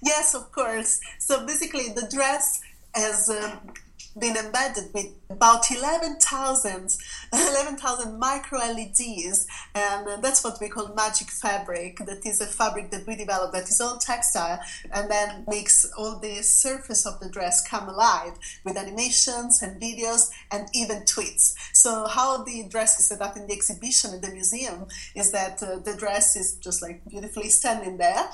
Yes, 0.02 0.34
of 0.34 0.50
course. 0.52 1.00
So 1.18 1.46
basically, 1.46 1.92
the 1.94 2.08
dress 2.12 2.60
has 2.94 3.28
um, 3.28 3.72
been 4.18 4.36
embedded 4.36 4.92
with 4.94 5.08
about 5.28 5.70
11,000 5.70 6.96
11, 7.32 8.18
micro 8.18 8.58
LEDs, 8.58 9.46
and 9.74 10.22
that's 10.22 10.42
what 10.44 10.58
we 10.60 10.68
call 10.68 10.94
magic 10.94 11.28
fabric. 11.30 11.98
That 11.98 12.24
is 12.24 12.40
a 12.40 12.46
fabric 12.46 12.90
that 12.90 13.06
we 13.06 13.16
developed 13.16 13.52
that 13.54 13.68
is 13.68 13.80
all 13.80 13.98
textile 13.98 14.60
and 14.92 15.10
then 15.10 15.44
makes 15.48 15.84
all 15.96 16.18
the 16.18 16.42
surface 16.42 17.06
of 17.06 17.20
the 17.20 17.28
dress 17.28 17.66
come 17.66 17.88
alive 17.88 18.32
with 18.64 18.76
animations 18.76 19.62
and 19.62 19.80
videos 19.80 20.30
and 20.50 20.68
even 20.74 21.02
tweets. 21.02 21.54
So, 21.72 22.06
how 22.06 22.44
the 22.44 22.66
dress 22.68 22.98
is 22.98 23.06
set 23.06 23.20
up 23.20 23.36
in 23.36 23.46
the 23.46 23.52
exhibition 23.52 24.14
in 24.14 24.20
the 24.20 24.30
museum 24.30 24.86
is 25.14 25.32
that 25.32 25.62
uh, 25.62 25.78
the 25.78 25.96
dress 25.96 26.36
is 26.36 26.54
just 26.54 26.82
like 26.82 27.02
beautifully 27.08 27.48
standing 27.48 27.96
there, 27.98 28.28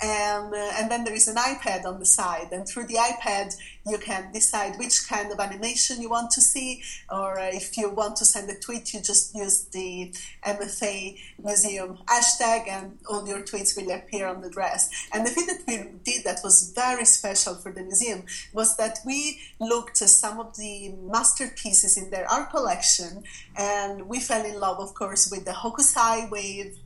and, 0.00 0.54
uh, 0.54 0.70
and 0.76 0.90
then 0.90 1.04
there 1.04 1.14
is 1.14 1.28
an 1.28 1.36
iPad 1.36 1.84
on 1.84 1.98
the 1.98 2.06
side. 2.06 2.48
And 2.52 2.66
through 2.66 2.86
the 2.86 2.94
iPad, 2.94 3.54
you 3.86 3.98
can 3.98 4.30
decide 4.32 4.78
which 4.78 5.08
kind 5.08 5.32
of 5.32 5.40
animation 5.40 6.00
you 6.00 6.10
want 6.10 6.30
to 6.32 6.40
see, 6.40 6.82
or 7.10 7.38
uh, 7.38 7.50
if 7.52 7.76
you 7.76 7.90
want 7.90 8.16
to 8.16 8.24
send 8.24 8.48
a 8.50 8.54
tweet, 8.58 8.92
you 8.94 9.00
just 9.00 9.34
use 9.34 9.64
the 9.72 10.14
MFA 10.46 11.18
Museum 11.42 11.98
hashtag, 12.06 12.68
and 12.68 12.98
all 13.10 13.26
your 13.26 13.42
tweets 13.42 13.76
will 13.76 13.90
appear 13.90 14.26
on 14.26 14.40
the 14.40 14.50
dress. 14.50 14.88
And 15.12 15.26
the 15.26 15.30
thing 15.30 15.46
that 15.46 15.62
we 15.66 15.76
did 16.04 16.24
that 16.24 16.40
was 16.44 16.72
very 16.74 17.04
special 17.04 17.54
for 17.54 17.72
the 17.72 17.82
museum 17.82 18.24
was 18.52 18.76
that 18.76 18.98
we 19.04 19.40
looked 19.58 20.02
at 20.02 20.10
some 20.10 20.38
of 20.38 20.56
the 20.56 20.94
masterpieces 21.02 21.96
in 21.96 22.10
their 22.10 22.30
art 22.30 22.50
collection, 22.50 23.24
and 23.56 24.08
we 24.08 24.20
fell 24.20 24.44
in 24.44 24.60
love, 24.60 24.78
of 24.78 24.94
course, 24.94 25.30
with 25.30 25.44
the 25.44 25.52
Hokusai 25.52 26.30
wave 26.30 26.76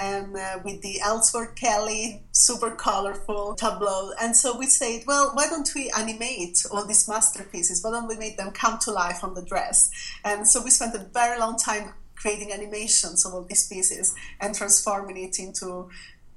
and 0.00 0.36
uh, 0.36 0.58
with 0.64 0.80
the 0.82 1.00
Ellsworth 1.00 1.54
Kelly 1.54 2.24
super 2.32 2.70
colorful 2.70 3.54
tableau. 3.54 4.12
And 4.20 4.34
so 4.34 4.56
we 4.58 4.66
said, 4.66 5.02
well, 5.06 5.32
why 5.34 5.46
don't 5.46 5.70
we 5.74 5.90
animate 5.90 6.64
all 6.70 6.86
these 6.86 7.06
masterpieces? 7.08 7.84
Why 7.84 7.90
don't 7.90 8.08
we 8.08 8.16
make 8.16 8.36
them 8.36 8.50
come 8.50 8.78
to 8.80 8.92
life 8.92 9.22
on 9.22 9.34
the 9.34 9.42
dress? 9.42 9.90
And 10.24 10.48
so 10.48 10.62
we 10.62 10.70
spent 10.70 10.94
a 10.94 11.06
very 11.12 11.38
long 11.38 11.56
time 11.56 11.92
creating 12.16 12.52
animations 12.52 13.24
of 13.24 13.34
all 13.34 13.44
these 13.44 13.66
pieces 13.66 14.14
and 14.40 14.54
transforming 14.54 15.16
it 15.16 15.38
into 15.38 15.88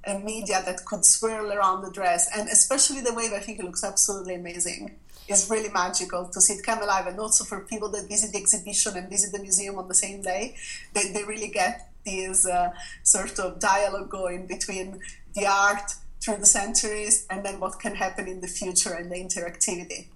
a 0.06 0.18
media 0.18 0.62
that 0.64 0.84
could 0.84 1.04
swirl 1.04 1.52
around 1.52 1.82
the 1.82 1.90
dress. 1.90 2.28
And 2.36 2.48
especially 2.48 3.00
the 3.00 3.14
wave, 3.14 3.32
I 3.32 3.38
think 3.38 3.58
it 3.58 3.64
looks 3.64 3.84
absolutely 3.84 4.34
amazing. 4.34 4.96
It's 5.26 5.48
really 5.50 5.70
magical 5.70 6.28
to 6.28 6.40
see 6.40 6.54
it 6.54 6.64
come 6.64 6.82
alive. 6.82 7.06
And 7.06 7.18
also 7.18 7.44
for 7.44 7.60
people 7.60 7.88
that 7.90 8.08
visit 8.08 8.32
the 8.32 8.38
exhibition 8.38 8.96
and 8.96 9.08
visit 9.08 9.32
the 9.32 9.40
museum 9.40 9.78
on 9.78 9.88
the 9.88 9.94
same 9.94 10.22
day, 10.22 10.56
they, 10.92 11.12
they 11.12 11.24
really 11.24 11.48
get 11.48 11.90
this 12.04 12.46
uh, 12.46 12.72
sort 13.02 13.38
of 13.38 13.58
dialogue 13.58 14.10
going 14.10 14.46
between 14.46 15.00
the 15.34 15.46
art 15.46 15.94
through 16.20 16.36
the 16.36 16.46
centuries 16.46 17.26
and 17.30 17.44
then 17.44 17.60
what 17.60 17.80
can 17.80 17.94
happen 17.94 18.28
in 18.28 18.40
the 18.40 18.48
future 18.48 18.92
and 18.92 19.10
the 19.10 19.16
interactivity. 19.16 20.06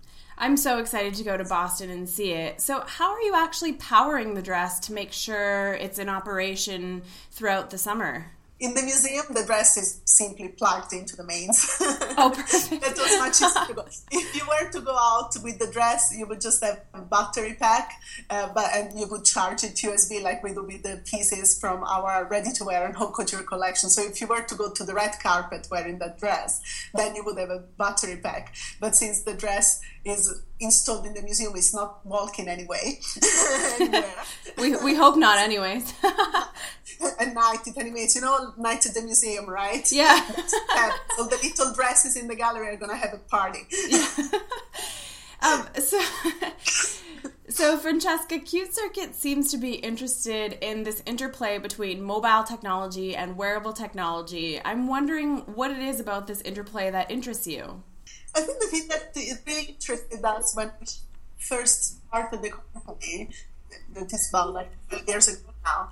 I'm 0.40 0.56
so 0.56 0.78
excited 0.78 1.14
to 1.14 1.24
go 1.24 1.36
to 1.36 1.44
Boston 1.44 1.90
and 1.90 2.08
see 2.08 2.30
it. 2.30 2.60
So, 2.60 2.84
how 2.86 3.10
are 3.10 3.20
you 3.20 3.34
actually 3.34 3.72
powering 3.72 4.34
the 4.34 4.42
dress 4.42 4.78
to 4.80 4.92
make 4.92 5.12
sure 5.12 5.74
it's 5.74 5.98
in 5.98 6.08
operation 6.08 7.02
throughout 7.32 7.70
the 7.70 7.78
summer? 7.78 8.30
In 8.60 8.74
the 8.74 8.82
museum, 8.82 9.24
the 9.30 9.44
dress 9.44 9.76
is 9.76 10.00
simply 10.04 10.48
plugged 10.48 10.92
into 10.92 11.14
the 11.14 11.22
mains. 11.22 11.76
Oh, 11.80 12.32
perfect. 12.34 12.82
that 12.82 12.96
was 12.96 13.18
much 13.18 13.40
easier 13.40 13.66
to 13.66 13.74
go. 13.74 13.84
If 14.10 14.34
you 14.34 14.42
were 14.48 14.70
to 14.70 14.80
go 14.80 14.96
out 14.96 15.36
with 15.44 15.58
the 15.60 15.68
dress, 15.70 16.12
you 16.16 16.26
would 16.26 16.40
just 16.40 16.62
have 16.64 16.80
a 16.92 17.02
battery 17.02 17.54
pack, 17.54 17.92
uh, 18.28 18.48
but 18.52 18.66
and 18.74 18.98
you 18.98 19.06
would 19.06 19.24
charge 19.24 19.62
it 19.62 19.76
USB 19.76 20.20
like 20.20 20.42
we 20.42 20.52
do 20.52 20.64
with 20.64 20.82
the 20.82 21.00
pieces 21.04 21.58
from 21.60 21.84
our 21.84 22.26
ready-to-wear 22.28 22.86
and 22.86 22.96
home 22.96 23.12
couture 23.12 23.44
collection. 23.44 23.88
So 23.90 24.02
if 24.02 24.20
you 24.20 24.26
were 24.26 24.42
to 24.42 24.54
go 24.56 24.72
to 24.72 24.84
the 24.84 24.94
red 24.94 25.12
carpet 25.22 25.68
wearing 25.70 25.98
that 26.00 26.18
dress, 26.18 26.60
then 26.94 27.14
you 27.14 27.24
would 27.24 27.38
have 27.38 27.50
a 27.50 27.60
battery 27.78 28.16
pack. 28.16 28.56
But 28.80 28.96
since 28.96 29.22
the 29.22 29.34
dress 29.34 29.80
is 30.08 30.42
installed 30.60 31.06
in 31.06 31.14
the 31.14 31.22
museum, 31.22 31.52
it's 31.54 31.74
not 31.74 32.04
walking 32.04 32.48
anyway. 32.48 32.98
we, 34.58 34.76
we 34.76 34.94
hope 34.94 35.16
not, 35.16 35.38
anyways. 35.38 35.92
at 37.20 37.34
night, 37.34 37.60
it 37.66 37.76
animates, 37.78 38.14
you 38.14 38.20
know, 38.20 38.52
night 38.58 38.84
at 38.86 38.94
the 38.94 39.02
museum, 39.02 39.48
right? 39.48 39.90
Yeah. 39.92 40.20
so 41.16 41.24
the 41.24 41.38
little 41.42 41.72
dresses 41.74 42.16
in 42.16 42.28
the 42.28 42.34
gallery 42.34 42.68
are 42.68 42.76
going 42.76 42.90
to 42.90 42.96
have 42.96 43.14
a 43.14 43.18
party. 43.18 43.60
Yeah. 43.88 44.06
um, 45.42 45.66
so, 45.80 46.00
so 47.48 47.78
Francesca, 47.78 48.38
CuteCircuit 48.38 49.14
seems 49.14 49.50
to 49.52 49.58
be 49.58 49.74
interested 49.74 50.58
in 50.60 50.82
this 50.82 51.02
interplay 51.06 51.58
between 51.58 52.02
mobile 52.02 52.44
technology 52.44 53.14
and 53.14 53.36
wearable 53.36 53.72
technology. 53.72 54.60
I'm 54.64 54.88
wondering 54.88 55.38
what 55.54 55.70
it 55.70 55.78
is 55.78 56.00
about 56.00 56.26
this 56.26 56.40
interplay 56.42 56.90
that 56.90 57.10
interests 57.10 57.46
you. 57.46 57.82
I 58.34 58.40
think 58.40 58.60
the 58.60 58.66
thing 58.66 58.88
that 58.88 59.12
is 59.16 59.40
really 59.46 59.62
interested 59.62 60.24
us 60.24 60.54
when 60.54 60.70
we 60.80 60.86
first 61.38 62.06
started 62.08 62.42
the 62.42 62.52
company, 62.72 63.30
that 63.94 64.12
is 64.12 64.28
about 64.30 64.52
like 64.52 64.70
years 65.06 65.28
ago 65.28 65.50
now, 65.64 65.90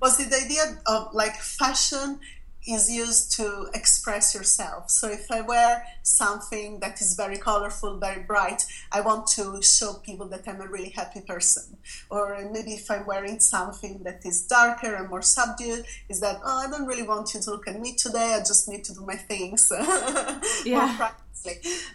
was 0.00 0.18
the 0.18 0.36
idea 0.36 0.78
of 0.86 1.12
like 1.12 1.36
fashion 1.36 2.20
is 2.68 2.90
used 2.90 3.32
to 3.36 3.68
express 3.72 4.34
yourself. 4.34 4.90
So 4.90 5.08
if 5.08 5.30
I 5.30 5.40
wear 5.40 5.84
something 6.02 6.80
that 6.80 7.00
is 7.00 7.14
very 7.14 7.38
colorful, 7.38 7.98
very 7.98 8.22
bright, 8.22 8.62
I 8.92 9.00
want 9.00 9.26
to 9.28 9.62
show 9.62 9.94
people 9.94 10.28
that 10.28 10.46
I'm 10.46 10.60
a 10.60 10.68
really 10.68 10.90
happy 10.90 11.22
person. 11.22 11.78
Or 12.10 12.38
maybe 12.52 12.74
if 12.74 12.90
I'm 12.90 13.06
wearing 13.06 13.40
something 13.40 14.02
that 14.02 14.20
is 14.24 14.42
darker 14.46 14.94
and 14.94 15.08
more 15.08 15.22
subdued, 15.22 15.86
is 16.08 16.20
that, 16.20 16.40
oh, 16.44 16.66
I 16.66 16.70
don't 16.70 16.86
really 16.86 17.04
want 17.04 17.32
you 17.32 17.40
to 17.40 17.50
look 17.50 17.68
at 17.68 17.80
me 17.80 17.94
today, 17.94 18.34
I 18.34 18.40
just 18.40 18.68
need 18.68 18.84
to 18.84 18.94
do 18.94 19.04
my 19.06 19.16
things. 19.16 19.72
yeah. 20.64 21.10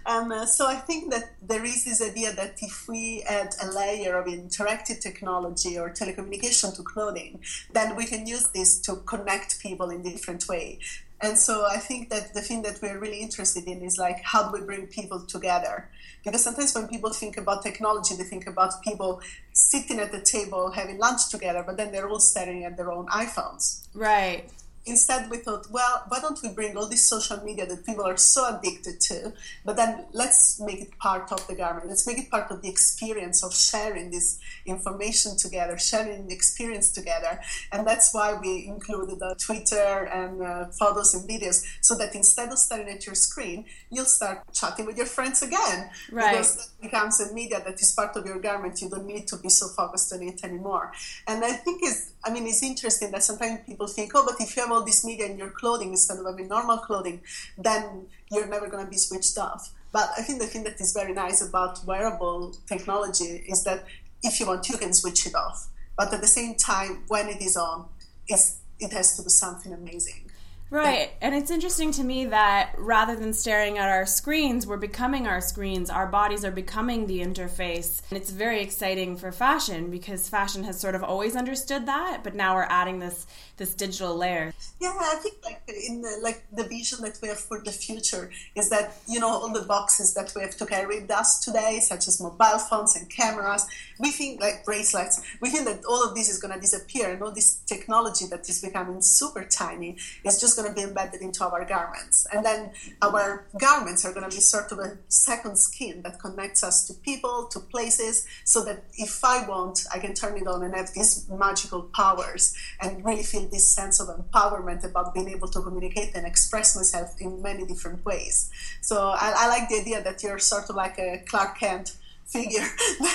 Um, 0.05 0.31
uh, 0.31 0.45
so 0.45 0.67
I 0.67 0.75
think 0.75 1.11
that 1.11 1.33
there 1.41 1.63
is 1.63 1.85
this 1.85 2.01
idea 2.01 2.33
that 2.33 2.55
if 2.61 2.87
we 2.87 3.23
add 3.27 3.55
a 3.61 3.71
layer 3.71 4.17
of 4.17 4.25
interactive 4.27 4.99
technology 4.99 5.77
or 5.77 5.89
telecommunication 5.89 6.75
to 6.75 6.83
clothing, 6.83 7.39
then 7.71 7.95
we 7.95 8.05
can 8.05 8.27
use 8.27 8.47
this 8.49 8.79
to 8.81 8.97
connect 8.97 9.59
people 9.61 9.89
in 9.89 10.03
different 10.03 10.47
way. 10.47 10.79
And 11.21 11.37
so 11.37 11.65
I 11.65 11.77
think 11.77 12.09
that 12.09 12.33
the 12.33 12.41
thing 12.41 12.63
that 12.63 12.79
we're 12.81 12.99
really 12.99 13.19
interested 13.19 13.65
in 13.65 13.81
is 13.81 13.97
like 13.97 14.21
how 14.23 14.43
do 14.43 14.59
we 14.59 14.65
bring 14.65 14.87
people 14.87 15.21
together? 15.21 15.89
Because 16.23 16.43
sometimes 16.43 16.75
when 16.75 16.87
people 16.89 17.11
think 17.11 17.37
about 17.37 17.63
technology, 17.63 18.15
they 18.15 18.23
think 18.23 18.45
about 18.45 18.81
people 18.83 19.21
sitting 19.53 19.99
at 19.99 20.11
the 20.11 20.21
table 20.21 20.71
having 20.71 20.97
lunch 20.97 21.29
together, 21.29 21.63
but 21.65 21.77
then 21.77 21.93
they're 21.93 22.09
all 22.09 22.19
staring 22.19 22.65
at 22.65 22.75
their 22.75 22.91
own 22.91 23.07
iPhones. 23.07 23.87
Right 23.93 24.49
instead 24.85 25.29
we 25.29 25.37
thought 25.37 25.65
well 25.71 26.03
why 26.09 26.19
don't 26.19 26.39
we 26.43 26.49
bring 26.49 26.75
all 26.75 26.87
this 26.87 27.05
social 27.05 27.37
media 27.43 27.65
that 27.65 27.85
people 27.85 28.03
are 28.03 28.17
so 28.17 28.57
addicted 28.57 28.99
to 28.99 29.31
but 29.65 29.75
then 29.75 30.05
let's 30.11 30.59
make 30.59 30.81
it 30.81 30.97
part 30.99 31.31
of 31.31 31.45
the 31.47 31.55
garment. 31.55 31.87
Let's 31.87 32.05
make 32.07 32.17
it 32.17 32.29
part 32.29 32.51
of 32.51 32.61
the 32.61 32.69
experience 32.69 33.43
of 33.43 33.53
sharing 33.53 34.11
this 34.11 34.39
information 34.65 35.37
together 35.37 35.77
sharing 35.77 36.27
the 36.27 36.33
experience 36.33 36.91
together. 36.91 37.39
And 37.71 37.85
that's 37.87 38.13
why 38.13 38.37
we 38.39 38.65
included 38.67 39.19
the 39.19 39.35
twitter 39.39 40.05
and 40.05 40.41
uh, 40.41 40.65
photos 40.67 41.13
and 41.13 41.27
videos 41.29 41.63
so 41.81 41.95
that 41.95 42.15
instead 42.15 42.51
of 42.51 42.57
staring 42.59 42.89
at 42.89 43.05
your 43.05 43.15
screen 43.15 43.65
you'll 43.89 44.05
start 44.05 44.41
chatting 44.53 44.85
with 44.85 44.97
your 44.97 45.05
friends 45.05 45.41
again. 45.41 45.89
Right. 46.11 46.31
Because 46.31 46.57
that 46.57 46.81
becomes 46.81 47.19
a 47.19 47.33
media 47.33 47.61
that 47.65 47.79
is 47.81 47.91
part 47.91 48.15
of 48.15 48.25
your 48.25 48.39
garment. 48.39 48.81
You 48.81 48.89
don't 48.89 49.05
need 49.05 49.27
to 49.27 49.37
be 49.37 49.49
so 49.49 49.67
focused 49.69 50.11
on 50.13 50.23
it 50.23 50.43
anymore. 50.43 50.91
And 51.27 51.43
i 51.43 51.51
think 51.51 51.81
it's 51.83 52.11
i 52.23 52.31
mean 52.31 52.45
it's 52.47 52.63
interesting 52.63 53.11
that 53.11 53.23
sometimes 53.23 53.59
people 53.65 53.87
think 53.87 54.11
oh 54.15 54.25
but 54.25 54.35
if 54.39 54.55
you 54.55 54.61
have 54.63 54.71
all 54.73 54.83
this 54.83 55.05
media 55.05 55.27
in 55.27 55.37
your 55.37 55.51
clothing 55.51 55.89
instead 55.89 56.17
of 56.17 56.25
having 56.25 56.47
normal 56.47 56.77
clothing, 56.77 57.21
then 57.57 58.07
you're 58.31 58.47
never 58.47 58.67
going 58.67 58.83
to 58.83 58.89
be 58.89 58.97
switched 58.97 59.37
off. 59.37 59.71
But 59.91 60.09
I 60.17 60.21
think 60.23 60.39
the 60.39 60.47
thing 60.47 60.63
that 60.63 60.81
is 60.81 60.91
very 60.91 61.13
nice 61.13 61.41
about 61.47 61.85
wearable 61.85 62.55
technology 62.67 63.43
is 63.47 63.63
that 63.63 63.85
if 64.23 64.39
you 64.39 64.47
want, 64.47 64.67
you 64.69 64.77
can 64.77 64.93
switch 64.93 65.27
it 65.27 65.35
off. 65.35 65.67
But 65.95 66.13
at 66.13 66.21
the 66.21 66.27
same 66.27 66.55
time, 66.55 67.03
when 67.07 67.29
it 67.29 67.41
is 67.41 67.55
on, 67.55 67.85
it 68.27 68.91
has 68.91 69.15
to 69.17 69.23
do 69.23 69.29
something 69.29 69.71
amazing. 69.71 70.31
Right. 70.73 71.11
And 71.21 71.35
it's 71.35 71.51
interesting 71.51 71.91
to 71.91 72.03
me 72.03 72.25
that 72.25 72.73
rather 72.79 73.15
than 73.15 73.31
staring 73.31 73.77
at 73.77 73.89
our 73.89 74.07
screens, 74.07 74.65
we're 74.65 74.77
becoming 74.77 75.27
our 75.27 75.39
screens. 75.39 75.91
Our 75.91 76.07
bodies 76.07 76.43
are 76.43 76.49
becoming 76.49 77.05
the 77.05 77.19
interface. 77.19 78.01
And 78.09 78.17
it's 78.17 78.31
very 78.31 78.59
exciting 78.59 79.17
for 79.17 79.31
fashion 79.31 79.91
because 79.91 80.27
fashion 80.27 80.63
has 80.63 80.79
sort 80.79 80.95
of 80.95 81.03
always 81.03 81.35
understood 81.35 81.85
that, 81.85 82.21
but 82.23 82.33
now 82.33 82.55
we're 82.55 82.63
adding 82.63 82.97
this 82.97 83.27
this 83.57 83.75
digital 83.75 84.15
layer. 84.15 84.53
Yeah, 84.81 84.93
I 84.99 85.15
think 85.21 85.35
like 85.45 85.61
in 85.67 86.01
the, 86.01 86.19
like 86.21 86.43
the 86.51 86.63
vision 86.63 87.01
that 87.01 87.19
we 87.21 87.27
have 87.27 87.39
for 87.39 87.61
the 87.63 87.71
future 87.71 88.31
is 88.55 88.69
that 88.69 88.95
you 89.07 89.19
know 89.19 89.29
all 89.29 89.53
the 89.53 89.61
boxes 89.61 90.13
that 90.15 90.33
we 90.35 90.41
have 90.41 90.57
to 90.57 90.65
carry 90.65 91.01
with 91.01 91.11
us 91.11 91.39
today, 91.45 91.79
such 91.79 92.07
as 92.07 92.19
mobile 92.19 92.57
phones 92.57 92.95
and 92.95 93.09
cameras, 93.09 93.65
we 93.99 94.09
think 94.09 94.41
like 94.41 94.65
bracelets, 94.65 95.21
we 95.39 95.49
think 95.49 95.65
that 95.65 95.85
all 95.85 96.03
of 96.03 96.15
this 96.15 96.29
is 96.29 96.39
going 96.39 96.53
to 96.53 96.59
disappear, 96.59 97.11
and 97.11 97.21
all 97.21 97.31
this 97.31 97.55
technology 97.67 98.25
that 98.31 98.49
is 98.49 98.61
becoming 98.61 99.01
super 99.01 99.43
tiny 99.45 99.97
is 100.23 100.41
just 100.41 100.57
going 100.57 100.62
to 100.67 100.73
be 100.73 100.81
embedded 100.81 101.21
into 101.21 101.43
our 101.43 101.65
garments, 101.65 102.27
and 102.31 102.45
then 102.45 102.71
our 103.01 103.45
garments 103.59 104.05
are 104.05 104.13
going 104.13 104.29
to 104.29 104.35
be 104.35 104.41
sort 104.41 104.71
of 104.71 104.79
a 104.79 104.97
second 105.07 105.57
skin 105.57 106.01
that 106.03 106.19
connects 106.19 106.63
us 106.63 106.87
to 106.87 106.93
people, 106.93 107.47
to 107.51 107.59
places, 107.59 108.25
so 108.43 108.63
that 108.65 108.83
if 108.97 109.23
I 109.23 109.47
want, 109.47 109.85
I 109.93 109.99
can 109.99 110.13
turn 110.13 110.37
it 110.37 110.47
on 110.47 110.63
and 110.63 110.75
have 110.75 110.93
these 110.93 111.27
magical 111.29 111.83
powers 111.93 112.55
and 112.81 113.03
really 113.03 113.23
feel 113.23 113.47
this 113.47 113.67
sense 113.67 113.99
of 113.99 114.07
empowerment 114.07 114.83
about 114.83 115.13
being 115.13 115.29
able 115.29 115.47
to 115.49 115.61
communicate 115.61 116.15
and 116.15 116.25
express 116.25 116.75
myself 116.75 117.15
in 117.19 117.41
many 117.41 117.65
different 117.65 118.05
ways. 118.05 118.49
So 118.81 119.09
I, 119.09 119.33
I 119.37 119.47
like 119.47 119.69
the 119.69 119.79
idea 119.79 120.03
that 120.03 120.23
you're 120.23 120.39
sort 120.39 120.69
of 120.69 120.75
like 120.75 120.97
a 120.99 121.23
Clark 121.27 121.59
Kent 121.59 121.95
figure. 122.25 122.65
you, 122.89 123.05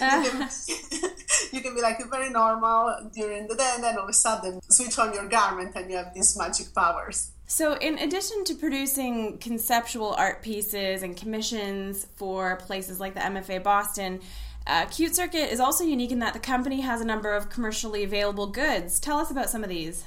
can, 0.00 0.48
you, 1.52 1.60
can, 1.60 1.74
be 1.74 1.80
like 1.82 1.98
very 2.10 2.30
normal 2.30 3.10
during 3.14 3.46
the 3.46 3.54
day, 3.54 3.70
and 3.74 3.84
then 3.84 3.96
all 3.96 4.04
of 4.04 4.10
a 4.10 4.12
sudden 4.12 4.60
switch 4.70 4.98
on 4.98 5.12
your 5.12 5.28
garment 5.28 5.74
and 5.74 5.90
you 5.90 5.96
have 5.96 6.14
these 6.14 6.36
magic 6.36 6.74
powers. 6.74 7.32
So, 7.46 7.74
in 7.74 7.98
addition 7.98 8.44
to 8.44 8.54
producing 8.54 9.38
conceptual 9.38 10.14
art 10.18 10.42
pieces 10.42 11.02
and 11.02 11.16
commissions 11.16 12.06
for 12.16 12.56
places 12.56 13.00
like 13.00 13.14
the 13.14 13.20
MFA 13.20 13.62
Boston, 13.62 14.20
uh, 14.66 14.84
CuteCircuit 14.84 15.50
is 15.50 15.60
also 15.60 15.82
unique 15.82 16.12
in 16.12 16.18
that 16.18 16.34
the 16.34 16.40
company 16.40 16.82
has 16.82 17.00
a 17.00 17.04
number 17.06 17.32
of 17.32 17.48
commercially 17.48 18.04
available 18.04 18.48
goods. 18.48 19.00
Tell 19.00 19.16
us 19.16 19.30
about 19.30 19.48
some 19.48 19.64
of 19.64 19.70
these. 19.70 20.04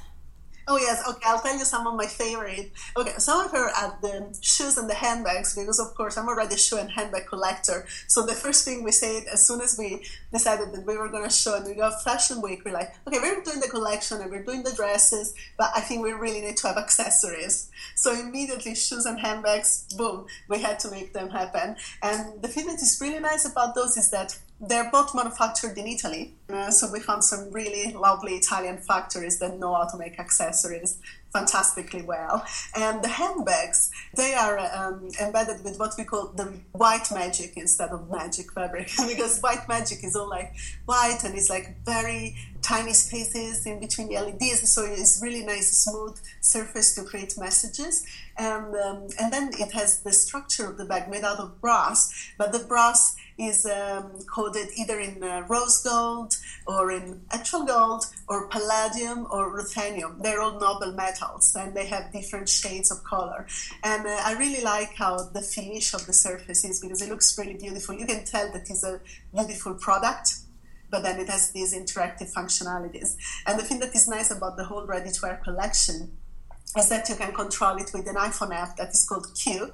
Oh 0.68 0.78
yes, 0.78 1.04
okay. 1.08 1.22
I'll 1.26 1.40
tell 1.40 1.58
you 1.58 1.66
some 1.66 1.88
of 1.88 1.96
my 1.96 2.06
favorite. 2.06 2.72
Okay, 2.98 3.14
some 3.18 3.46
of 3.46 3.52
her 3.52 3.70
at 3.70 4.02
the 4.02 4.38
shoes 4.42 4.78
and 4.78 4.90
the 4.90 4.94
handbags 4.94 5.56
because 5.56 5.80
of 5.80 5.96
course 5.96 6.18
I'm 6.18 6.28
already 6.28 6.56
a 6.56 6.58
shoe 6.58 6.78
and 6.78 6.90
handbag 6.90 7.28
collector. 7.28 7.86
So 8.08 8.26
the 8.26 8.34
first 8.34 8.66
thing 8.66 8.84
we 8.84 8.92
said 8.92 9.24
as 9.32 9.46
soon 9.46 9.62
as 9.62 9.78
we 9.78 10.06
decided 10.32 10.74
that 10.74 10.86
we 10.86 10.98
were 10.98 11.10
going 11.10 11.24
to 11.24 11.30
show 11.30 11.56
and 11.56 11.66
we 11.66 11.74
got 11.74 12.04
Fashion 12.04 12.42
Week, 12.42 12.64
we're 12.64 12.72
like, 12.72 12.94
okay, 13.08 13.18
we're 13.20 13.42
doing 13.44 13.60
the 13.60 13.68
collection 13.68 14.22
and 14.22 14.30
we're 14.30 14.44
doing 14.44 14.64
the 14.64 14.74
dresses, 14.74 15.34
but 15.58 15.72
I 15.76 15.82
think 15.82 16.04
we 16.04 16.12
really 16.12 16.42
need 16.42 16.58
to 16.58 16.68
have 16.68 16.78
accessories. 16.78 17.70
So 17.96 18.14
immediately 18.14 18.76
shoes 18.76 19.06
and 19.06 19.20
handbags, 19.20 19.88
boom, 19.98 20.28
we 20.48 20.62
had 20.62 20.80
to 20.80 20.92
make 20.92 21.14
them 21.14 21.30
happen. 21.30 21.76
And 22.02 22.42
the 22.42 22.48
thing 22.48 22.68
that 22.68 22.82
is 22.82 23.00
really 23.02 23.20
nice 23.20 23.46
about 23.46 23.76
those 23.76 23.98
is 23.98 24.12
that 24.12 24.38
they're 24.62 24.90
both 24.92 25.16
manufactured 25.16 25.78
in 25.78 25.88
Italy. 25.88 26.36
Uh, 26.48 26.70
so 26.70 26.92
we 26.92 27.00
found 27.00 27.24
some 27.24 27.52
really 27.52 27.94
lovely 27.94 28.34
Italian 28.34 28.78
factories 28.78 29.40
that 29.40 29.58
know 29.58 29.74
how 29.74 29.88
to 29.88 29.98
make 29.98 30.20
accessories 30.20 31.00
fantastically 31.34 32.02
well. 32.04 32.46
And 32.76 33.04
the 33.04 33.08
handbags, 33.08 33.90
they 34.16 34.34
are 34.34 34.60
um, 34.60 35.10
embedded 35.20 35.64
with 35.64 35.80
what 35.80 35.94
we 35.98 36.04
call 36.04 36.28
the 36.36 36.54
white 36.74 37.10
magic 37.12 37.54
instead 37.56 37.90
of 37.90 38.10
magic 38.12 38.52
fabric, 38.52 38.92
because 39.08 39.40
white 39.40 39.68
magic 39.68 40.04
is 40.04 40.16
all 40.16 40.30
like 40.30 40.54
white 40.86 41.20
and 41.24 41.34
it's 41.36 41.50
like 41.50 41.84
very 41.86 42.36
tiny 42.62 42.94
spaces 42.94 43.66
in 43.66 43.80
between 43.80 44.10
the 44.10 44.16
LEDs, 44.16 44.70
so 44.70 44.86
it's 44.86 45.20
really 45.24 45.44
nice, 45.44 45.72
smooth 45.72 46.20
surface 46.42 46.94
to 46.96 47.04
create 47.04 47.34
messages. 47.38 48.06
And 48.38 48.76
um, 48.76 49.08
and 49.20 49.34
then 49.34 49.52
it 49.60 49.72
has 49.72 50.02
the 50.02 50.14
structure 50.14 50.70
of 50.70 50.78
the 50.78 50.86
bag 50.86 51.10
made 51.10 51.24
out 51.24 51.40
of 51.40 51.60
brass, 51.62 52.32
but 52.38 52.52
the 52.52 52.60
brass 52.60 53.16
is 53.38 53.66
um, 53.66 54.12
coded 54.34 54.68
either 54.78 55.00
in 55.00 55.24
uh, 55.24 55.46
rose 55.50 55.82
gold 55.84 56.36
or 56.68 56.92
in 56.92 57.22
actual 57.32 57.66
gold 57.66 58.06
or 58.28 58.48
palladium 58.48 59.28
or 59.32 59.56
ruthenium. 59.56 60.22
They're 60.22 60.42
all 60.42 60.60
noble 60.60 60.94
metals 60.94 61.56
and 61.56 61.74
they 61.74 61.88
have 61.88 62.12
different 62.12 62.50
shades 62.50 62.92
of 62.92 63.04
color. 63.04 63.48
And 63.84 64.06
uh, 64.06 64.22
I 64.24 64.34
really 64.34 64.64
like 64.64 64.96
how 64.96 65.18
the 65.24 65.42
finish 65.42 65.94
of 65.94 66.06
the 66.06 66.14
surface 66.14 66.64
is 66.64 66.80
because 66.80 67.02
it 67.02 67.10
looks 67.10 67.38
really 67.38 67.56
beautiful. 67.56 67.96
You 67.96 68.06
can 68.06 68.24
tell 68.26 68.52
that 68.52 68.70
it's 68.70 68.84
a 68.84 69.00
beautiful 69.34 69.76
product 69.76 70.34
but 70.92 71.04
then 71.04 71.20
it 71.22 71.30
has 71.30 71.52
these 71.52 71.74
interactive 71.74 72.34
functionalities. 72.34 73.16
And 73.48 73.58
the 73.58 73.64
thing 73.64 73.80
that 73.80 73.96
is 73.96 74.10
nice 74.10 74.30
about 74.30 74.58
the 74.58 74.66
whole 74.66 74.86
ready 74.86 75.10
to 75.10 75.20
wear 75.24 75.40
collection 75.42 76.18
is 76.78 76.90
that 76.90 77.10
you 77.10 77.16
can 77.16 77.34
control 77.34 77.78
it 77.78 77.92
with 77.94 78.08
an 78.08 78.16
iPhone 78.16 78.54
app 78.54 78.78
that 78.78 78.90
is 78.90 79.06
called 79.08 79.28
Q. 79.36 79.74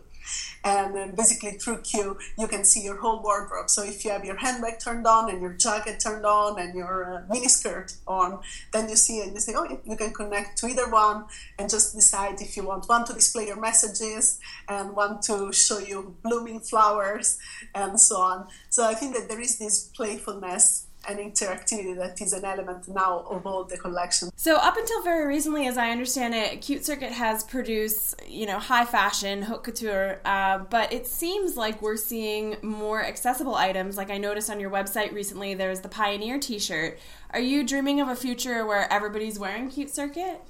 And 0.63 0.95
then 0.95 1.15
basically, 1.15 1.51
through 1.51 1.81
Q, 1.81 2.17
you 2.37 2.47
can 2.47 2.63
see 2.63 2.83
your 2.83 2.97
whole 2.97 3.21
wardrobe. 3.21 3.69
So, 3.69 3.83
if 3.83 4.03
you 4.03 4.11
have 4.11 4.25
your 4.25 4.35
handbag 4.37 4.79
turned 4.79 5.05
on 5.07 5.29
and 5.29 5.41
your 5.41 5.53
jacket 5.53 5.99
turned 5.99 6.25
on 6.25 6.59
and 6.59 6.75
your 6.75 7.25
uh, 7.29 7.33
miniskirt 7.33 7.95
on, 8.07 8.39
then 8.73 8.89
you 8.89 8.95
see 8.95 9.21
and 9.21 9.33
you 9.33 9.39
say, 9.39 9.53
oh, 9.55 9.79
you 9.85 9.95
can 9.95 10.13
connect 10.13 10.57
to 10.59 10.67
either 10.67 10.89
one 10.89 11.25
and 11.59 11.69
just 11.69 11.95
decide 11.95 12.41
if 12.41 12.57
you 12.57 12.63
want 12.63 12.89
one 12.89 13.05
to 13.05 13.13
display 13.13 13.47
your 13.47 13.59
messages 13.59 14.39
and 14.67 14.95
one 14.95 15.21
to 15.21 15.53
show 15.53 15.79
you 15.79 16.15
blooming 16.23 16.59
flowers 16.59 17.37
and 17.75 17.99
so 17.99 18.17
on. 18.17 18.47
So, 18.69 18.85
I 18.85 18.93
think 18.93 19.15
that 19.15 19.29
there 19.29 19.39
is 19.39 19.57
this 19.57 19.85
playfulness 19.95 20.86
and 21.07 21.19
interactivity 21.19 21.95
that 21.95 22.21
is 22.21 22.33
an 22.33 22.43
element 22.43 22.87
now 22.87 23.25
of 23.29 23.45
all 23.45 23.63
the 23.63 23.77
collection. 23.77 24.29
So 24.35 24.55
up 24.57 24.77
until 24.77 25.01
very 25.03 25.25
recently, 25.25 25.67
as 25.67 25.77
I 25.77 25.89
understand 25.91 26.35
it, 26.35 26.61
CuteCircuit 26.61 27.11
has 27.11 27.43
produced, 27.43 28.21
you 28.27 28.45
know, 28.45 28.59
high 28.59 28.85
fashion, 28.85 29.41
haute 29.41 29.63
couture, 29.63 30.19
uh, 30.25 30.59
but 30.59 30.91
it 30.91 31.07
seems 31.07 31.55
like 31.55 31.81
we're 31.81 31.97
seeing 31.97 32.57
more 32.61 33.03
accessible 33.03 33.55
items. 33.55 33.97
Like 33.97 34.09
I 34.09 34.17
noticed 34.17 34.49
on 34.49 34.59
your 34.59 34.69
website 34.69 35.13
recently, 35.13 35.53
there's 35.53 35.81
the 35.81 35.89
Pioneer 35.89 36.39
T-shirt. 36.39 36.99
Are 37.31 37.39
you 37.39 37.65
dreaming 37.65 38.01
of 38.01 38.09
a 38.09 38.15
future 38.15 38.65
where 38.65 38.91
everybody's 38.91 39.39
wearing 39.39 39.69
Cute 39.69 39.93
Circuit? 39.93 40.41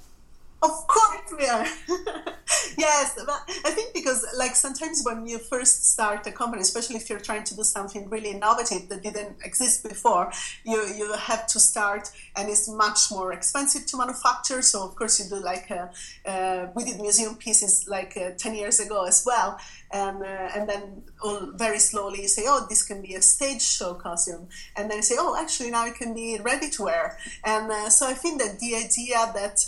Of 0.60 0.86
course 0.88 1.32
we 1.38 1.46
are. 1.46 1.64
yes, 2.78 3.14
but 3.24 3.42
I 3.64 3.70
think 3.70 3.94
because 3.94 4.26
like 4.36 4.56
sometimes 4.56 5.02
when 5.04 5.26
you 5.26 5.38
first 5.38 5.92
start 5.92 6.26
a 6.26 6.32
company, 6.32 6.62
especially 6.62 6.96
if 6.96 7.08
you're 7.08 7.20
trying 7.20 7.44
to 7.44 7.54
do 7.54 7.62
something 7.62 8.08
really 8.10 8.30
innovative 8.30 8.88
that 8.88 9.02
didn't 9.02 9.36
exist 9.44 9.88
before, 9.88 10.32
you 10.64 10.78
you 10.96 11.12
have 11.12 11.46
to 11.48 11.60
start, 11.60 12.10
and 12.34 12.48
it's 12.48 12.68
much 12.68 12.98
more 13.10 13.32
expensive 13.32 13.86
to 13.86 13.96
manufacture. 13.96 14.60
So 14.62 14.82
of 14.82 14.96
course 14.96 15.20
you 15.20 15.28
do 15.28 15.40
like 15.44 15.70
a, 15.70 15.90
uh, 16.26 16.30
uh, 16.30 16.70
we 16.74 16.84
did 16.84 17.00
museum 17.00 17.36
pieces 17.36 17.86
like 17.88 18.16
uh, 18.16 18.30
ten 18.36 18.56
years 18.56 18.80
ago 18.80 19.04
as 19.06 19.22
well, 19.24 19.60
and 19.92 20.22
uh, 20.22 20.56
and 20.56 20.68
then 20.68 21.02
all 21.22 21.52
very 21.54 21.78
slowly 21.78 22.22
you 22.22 22.28
say, 22.28 22.42
oh, 22.46 22.66
this 22.68 22.82
can 22.82 23.00
be 23.00 23.14
a 23.14 23.22
stage 23.22 23.62
show 23.62 23.94
costume, 23.94 24.48
and 24.76 24.90
then 24.90 24.98
you 24.98 25.02
say, 25.04 25.16
oh, 25.18 25.36
actually 25.40 25.70
now 25.70 25.86
it 25.86 25.94
can 25.94 26.14
be 26.14 26.38
ready 26.42 26.68
to 26.70 26.82
wear, 26.82 27.16
and 27.44 27.70
uh, 27.70 27.88
so 27.90 28.08
I 28.08 28.14
think 28.14 28.40
that 28.40 28.58
the 28.58 28.74
idea 28.74 29.30
that 29.34 29.64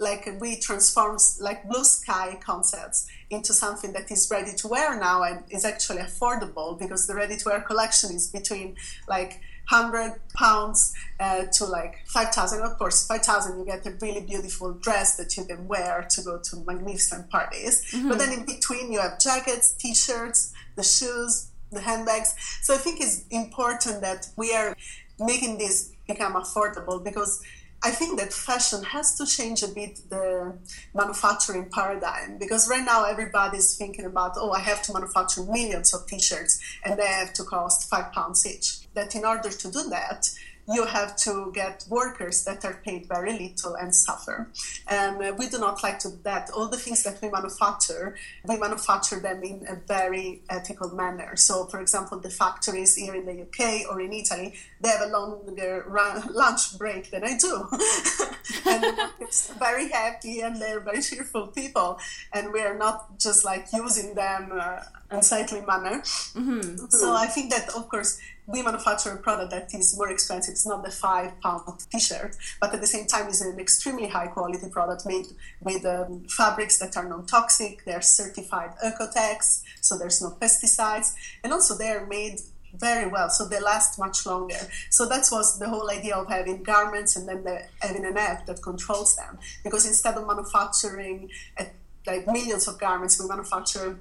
like 0.00 0.26
we 0.40 0.58
transform 0.58 1.18
like 1.40 1.68
blue 1.68 1.84
sky 1.84 2.38
concepts 2.42 3.06
into 3.28 3.52
something 3.52 3.92
that 3.92 4.10
is 4.10 4.28
ready 4.30 4.52
to 4.56 4.66
wear 4.66 4.98
now 4.98 5.22
and 5.22 5.44
is 5.50 5.64
actually 5.64 5.98
affordable 5.98 6.78
because 6.78 7.06
the 7.06 7.14
ready 7.14 7.36
to 7.36 7.48
wear 7.48 7.60
collection 7.60 8.10
is 8.10 8.26
between 8.28 8.74
like 9.06 9.40
100 9.68 10.18
pounds 10.34 10.92
uh, 11.20 11.44
to 11.52 11.64
like 11.64 12.00
5,000. 12.06 12.62
Of 12.62 12.78
course, 12.78 13.06
5,000 13.06 13.58
you 13.58 13.64
get 13.66 13.86
a 13.86 13.92
really 14.00 14.22
beautiful 14.22 14.72
dress 14.72 15.16
that 15.16 15.36
you 15.36 15.44
can 15.44 15.68
wear 15.68 16.06
to 16.10 16.22
go 16.22 16.38
to 16.38 16.56
magnificent 16.66 17.30
parties. 17.30 17.84
Mm-hmm. 17.92 18.08
But 18.08 18.18
then 18.18 18.32
in 18.32 18.46
between 18.46 18.90
you 18.90 19.00
have 19.00 19.20
jackets, 19.20 19.72
t-shirts, 19.72 20.52
the 20.76 20.82
shoes, 20.82 21.50
the 21.70 21.80
handbags. 21.80 22.34
So 22.62 22.74
I 22.74 22.78
think 22.78 23.00
it's 23.00 23.24
important 23.30 24.00
that 24.00 24.28
we 24.36 24.54
are 24.54 24.74
making 25.20 25.58
this 25.58 25.92
become 26.08 26.32
affordable 26.32 27.02
because 27.02 27.42
I 27.82 27.90
think 27.90 28.18
that 28.18 28.32
fashion 28.32 28.82
has 28.82 29.14
to 29.16 29.24
change 29.24 29.62
a 29.62 29.68
bit 29.68 30.00
the 30.10 30.58
manufacturing 30.94 31.70
paradigm 31.70 32.36
because 32.38 32.68
right 32.68 32.84
now 32.84 33.04
everybody's 33.04 33.74
thinking 33.76 34.04
about, 34.04 34.32
oh, 34.36 34.50
I 34.50 34.60
have 34.60 34.82
to 34.82 34.92
manufacture 34.92 35.42
millions 35.44 35.94
of 35.94 36.06
t 36.06 36.18
shirts 36.20 36.60
and 36.84 36.98
they 36.98 37.06
have 37.06 37.32
to 37.34 37.44
cost 37.44 37.88
five 37.88 38.12
pounds 38.12 38.46
each. 38.46 38.86
That 38.92 39.14
in 39.14 39.24
order 39.24 39.48
to 39.48 39.70
do 39.70 39.88
that, 39.88 40.28
you 40.68 40.84
have 40.84 41.16
to 41.16 41.50
get 41.54 41.84
workers 41.88 42.44
that 42.44 42.64
are 42.64 42.80
paid 42.84 43.06
very 43.06 43.32
little 43.32 43.74
and 43.74 43.94
suffer. 43.94 44.48
Uh, 44.86 45.32
we 45.38 45.48
do 45.48 45.58
not 45.58 45.82
like 45.82 45.98
to 46.00 46.10
do 46.10 46.18
that. 46.22 46.50
All 46.50 46.68
the 46.68 46.76
things 46.76 47.02
that 47.02 47.20
we 47.22 47.28
manufacture, 47.28 48.16
we 48.44 48.56
manufacture 48.56 49.20
them 49.20 49.42
in 49.42 49.66
a 49.68 49.76
very 49.86 50.42
ethical 50.48 50.90
manner. 50.94 51.36
So, 51.36 51.66
for 51.66 51.80
example, 51.80 52.18
the 52.18 52.30
factories 52.30 52.96
here 52.96 53.14
in 53.14 53.26
the 53.26 53.42
UK 53.42 53.90
or 53.90 54.00
in 54.00 54.12
Italy, 54.12 54.54
they 54.80 54.88
have 54.88 55.02
a 55.02 55.12
longer 55.12 55.84
run, 55.88 56.22
lunch 56.32 56.78
break 56.78 57.10
than 57.10 57.24
I 57.24 57.36
do. 57.36 57.68
and 58.66 59.10
workers 59.20 59.50
very 59.54 59.88
happy 59.88 60.40
and 60.40 60.60
they're 60.60 60.80
very 60.80 61.02
cheerful 61.02 61.48
people. 61.48 61.98
And 62.32 62.52
we 62.52 62.60
are 62.60 62.76
not 62.76 63.18
just 63.18 63.44
like 63.44 63.66
using 63.72 64.14
them 64.14 64.50
uh, 64.52 64.80
unsightly 65.10 65.60
manner. 65.62 66.00
Mm-hmm. 66.00 66.86
So 66.90 67.14
I 67.14 67.26
think 67.26 67.50
that, 67.50 67.68
of 67.74 67.88
course, 67.88 68.20
we 68.46 68.62
manufacture 68.62 69.10
a 69.12 69.16
product 69.16 69.50
that 69.52 69.72
is 69.74 69.96
more 69.96 70.10
expensive. 70.10 70.52
It's 70.52 70.66
not 70.66 70.84
the 70.84 70.90
five 70.90 71.40
pound 71.40 71.62
t-shirt, 71.90 72.36
but 72.60 72.74
at 72.74 72.80
the 72.80 72.86
same 72.86 73.06
time, 73.06 73.28
it's 73.28 73.40
an 73.40 73.58
extremely 73.58 74.08
high 74.08 74.26
quality 74.26 74.68
product 74.70 75.06
made 75.06 75.26
with 75.60 75.84
um, 75.84 76.24
fabrics 76.28 76.78
that 76.78 76.96
are 76.96 77.08
non-toxic. 77.08 77.84
They're 77.84 78.02
certified 78.02 78.70
Oeko-Tex, 78.84 79.62
so 79.80 79.96
there's 79.96 80.20
no 80.20 80.30
pesticides, 80.30 81.14
and 81.44 81.52
also 81.52 81.76
they 81.76 81.90
are 81.90 82.06
made 82.06 82.40
very 82.74 83.10
well, 83.10 83.28
so 83.28 83.48
they 83.48 83.60
last 83.60 83.98
much 83.98 84.24
longer. 84.26 84.54
So 84.90 85.08
that 85.08 85.26
was 85.32 85.58
the 85.58 85.68
whole 85.68 85.90
idea 85.90 86.14
of 86.14 86.28
having 86.28 86.62
garments 86.62 87.16
and 87.16 87.28
then 87.28 87.42
the, 87.42 87.62
having 87.80 88.04
an 88.04 88.16
app 88.16 88.46
that 88.46 88.62
controls 88.62 89.16
them. 89.16 89.38
Because 89.64 89.86
instead 89.86 90.16
of 90.16 90.26
manufacturing 90.26 91.30
uh, 91.58 91.64
like 92.06 92.26
millions 92.26 92.68
of 92.68 92.78
garments, 92.78 93.20
we 93.20 93.28
manufacture 93.28 93.98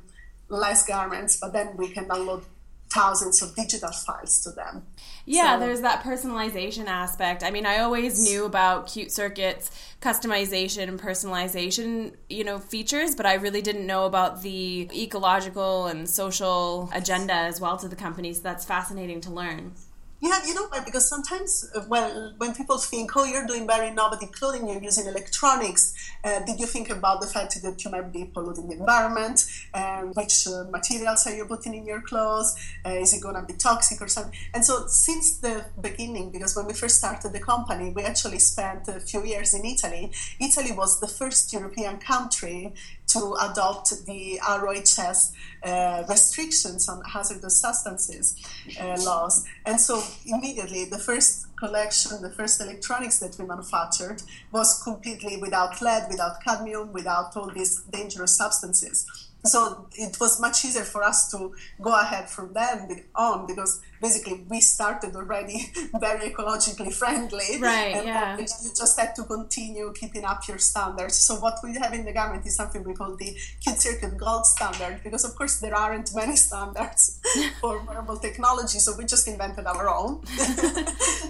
less 0.50 0.86
garments, 0.86 1.38
but 1.40 1.54
then 1.54 1.78
we 1.78 1.90
can 1.90 2.06
download 2.06 2.44
thousands 2.90 3.42
of 3.42 3.56
digital 3.56 3.92
files 3.92 4.42
to 4.42 4.52
them. 4.52 4.84
Yeah, 5.26 5.56
so, 5.56 5.60
there's 5.60 5.82
that 5.82 6.04
personalization 6.04 6.88
aspect. 6.88 7.44
I 7.44 7.52
mean, 7.52 7.66
I 7.66 7.80
always 7.80 8.22
knew 8.22 8.46
about 8.46 8.88
CuteCircuits 8.88 9.70
customization 10.02 10.88
and 10.88 11.00
personalization, 11.00 12.14
you 12.30 12.44
know, 12.44 12.58
features, 12.58 13.16
but 13.16 13.26
I 13.26 13.36
really 13.36 13.62
didn't 13.62 13.86
know 13.86 14.06
about 14.06 14.42
the 14.42 14.90
ecological 14.94 15.88
and 15.88 16.10
social 16.10 16.90
agenda 16.94 17.34
as 17.34 17.60
well 17.60 17.78
to 17.78 17.88
the 17.88 17.96
company. 17.96 18.34
So 18.34 18.42
that's 18.42 18.66
fascinating 18.66 19.22
to 19.22 19.32
learn. 19.32 19.74
Yeah, 20.22 20.46
you 20.46 20.54
know 20.54 20.68
why? 20.68 20.82
Because 20.84 21.08
sometimes, 21.08 21.66
uh, 21.74 21.86
well, 21.88 22.34
when 22.38 22.54
people 22.54 22.78
think, 22.78 23.16
"Oh, 23.16 23.24
you're 23.24 23.46
doing 23.48 23.66
very 23.66 23.88
innovative 23.88 24.34
clothing, 24.34 24.68
you're 24.68 24.84
using 24.84 25.08
electronics," 25.08 25.94
uh, 26.26 26.40
did 26.40 26.60
you 26.60 26.66
think 26.66 26.90
about 26.90 27.22
the 27.22 27.28
fact 27.28 27.62
that 27.62 27.84
you 27.86 27.90
might 27.90 28.12
be 28.12 28.26
polluting 28.26 28.68
the 28.68 28.76
environment? 28.76 29.46
And 29.74 30.14
which 30.16 30.46
uh, 30.46 30.66
materials 30.70 31.26
are 31.26 31.34
you 31.34 31.46
putting 31.46 31.74
in 31.74 31.86
your 31.86 32.02
clothes? 32.02 32.54
Uh, 32.86 32.90
is 33.06 33.14
it 33.14 33.22
going 33.22 33.36
to 33.36 33.44
be 33.44 33.54
toxic 33.54 34.02
or 34.02 34.10
something? 34.10 34.38
And 34.54 34.66
so, 34.66 34.88
since 34.88 35.38
the 35.38 35.66
beginning, 35.80 36.32
because 36.32 36.54
when 36.54 36.66
we 36.66 36.74
first 36.74 36.98
started 36.98 37.32
the 37.32 37.40
company, 37.40 37.94
we 37.96 38.04
actually 38.04 38.40
spent 38.40 38.90
a 38.90 39.00
few 39.00 39.24
years 39.24 39.54
in 39.54 39.64
Italy. 39.66 40.12
Italy 40.42 40.74
was 40.74 41.00
the 41.00 41.08
first 41.08 41.54
European 41.54 41.98
country 41.98 42.74
to 43.10 43.36
adopt 43.50 44.06
the 44.06 44.40
RoHS 44.44 45.32
uh, 45.64 46.04
restrictions 46.08 46.88
on 46.88 47.02
hazardous 47.04 47.60
substances 47.60 48.36
uh, 48.80 48.96
laws. 49.04 49.46
And 49.66 49.80
so 49.80 50.02
immediately 50.26 50.86
the 50.86 51.00
first 51.00 51.48
collection, 51.58 52.22
the 52.22 52.30
first 52.30 52.62
electronics 52.62 53.20
that 53.20 53.38
we 53.38 53.46
manufactured 53.46 54.22
was 54.52 54.82
completely 54.84 55.38
without 55.38 55.82
lead, 55.82 56.08
without 56.10 56.44
cadmium, 56.44 56.94
without 56.94 57.36
all 57.36 57.52
these 57.52 57.82
dangerous 57.92 58.36
substances 58.36 59.06
so 59.46 59.88
it 59.94 60.20
was 60.20 60.40
much 60.40 60.66
easier 60.66 60.84
for 60.84 61.04
us 61.04 61.32
to 61.32 61.54
go 61.82 61.98
ahead 62.00 62.30
from 62.30 62.54
then 62.54 63.04
on 63.16 63.48
because 63.48 63.82
basically 64.02 64.46
we 64.50 64.62
started 64.62 65.16
already 65.16 65.72
very 66.00 66.30
ecologically 66.30 66.94
friendly. 66.94 67.60
Right 67.60 67.96
and 67.96 68.06
yeah. 68.06 68.38
you 68.38 68.44
just 68.44 69.00
had 69.00 69.16
to 69.16 69.24
continue 69.24 69.94
keeping 69.94 70.26
up 70.26 70.48
your 70.48 70.58
standards. 70.58 71.16
So 71.16 71.36
what 71.36 71.60
we 71.64 71.74
have 71.78 71.94
in 71.94 72.06
the 72.06 72.14
garment 72.14 72.46
is 72.46 72.56
something 72.56 72.84
we 72.84 72.94
call 72.94 73.16
the 73.16 73.38
CuteCircuit 73.66 74.18
gold 74.18 74.46
standard 74.46 75.02
because 75.04 75.24
of 75.26 75.36
course 75.36 75.60
there 75.60 75.76
aren't 75.76 76.14
many 76.22 76.36
standards 76.36 77.20
for 77.62 77.80
wearable 77.84 78.18
technology 78.18 78.80
so 78.80 78.96
we 78.98 79.06
just 79.06 79.28
invented 79.28 79.66
our 79.66 79.90
own. 79.90 80.22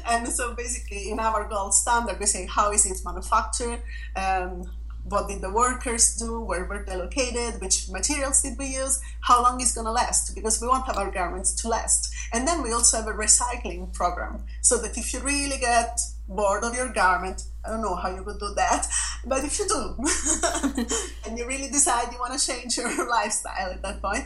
And 0.08 0.28
so 0.28 0.54
basically 0.54 1.12
in 1.12 1.20
our 1.20 1.48
gold 1.48 1.74
standard 1.74 2.20
we 2.20 2.26
say 2.26 2.46
how 2.46 2.72
is 2.72 2.86
it 2.86 3.00
manufactured? 3.06 3.82
Um, 4.16 4.70
what 5.10 5.28
did 5.28 5.42
the 5.42 5.52
workers 5.52 6.16
do, 6.16 6.40
where 6.40 6.66
were 6.66 6.84
they 6.88 6.96
located, 6.96 7.62
which 7.62 7.90
materials 7.90 8.42
did 8.42 8.58
we 8.58 8.68
use, 8.68 9.02
how 9.22 9.42
long 9.42 9.60
is 9.62 9.74
going 9.74 9.86
to 9.86 9.92
last, 9.92 10.36
because 10.36 10.62
we 10.62 10.68
want 10.68 10.88
our 10.90 11.12
garments 11.12 11.54
to 11.62 11.68
last. 11.68 12.14
And 12.34 12.48
then 12.48 12.62
we 12.62 12.72
also 12.72 12.98
have 12.98 13.08
a 13.08 13.14
recycling 13.14 13.94
program, 13.94 14.44
so 14.62 14.78
that 14.82 14.98
if 14.98 15.14
you 15.14 15.20
really 15.20 15.58
get 15.58 16.00
bored 16.28 16.64
of 16.64 16.76
your 16.76 16.94
garment, 16.94 17.44
I 17.66 17.70
don't 17.70 17.82
know 17.82 17.96
how 17.96 18.14
you 18.14 18.24
would 18.24 18.40
do 18.40 18.54
that, 18.56 18.88
but 19.26 19.44
if 19.44 19.60
you 19.60 19.68
do, 19.68 20.86
and 21.26 21.38
you 21.38 21.48
really 21.48 21.70
decide 21.70 22.12
you 22.12 22.20
want 22.20 22.40
to 22.40 22.46
change 22.46 22.78
your 22.78 23.10
lifestyle 23.10 23.72
at 23.72 23.82
that 23.82 24.02
point, 24.02 24.26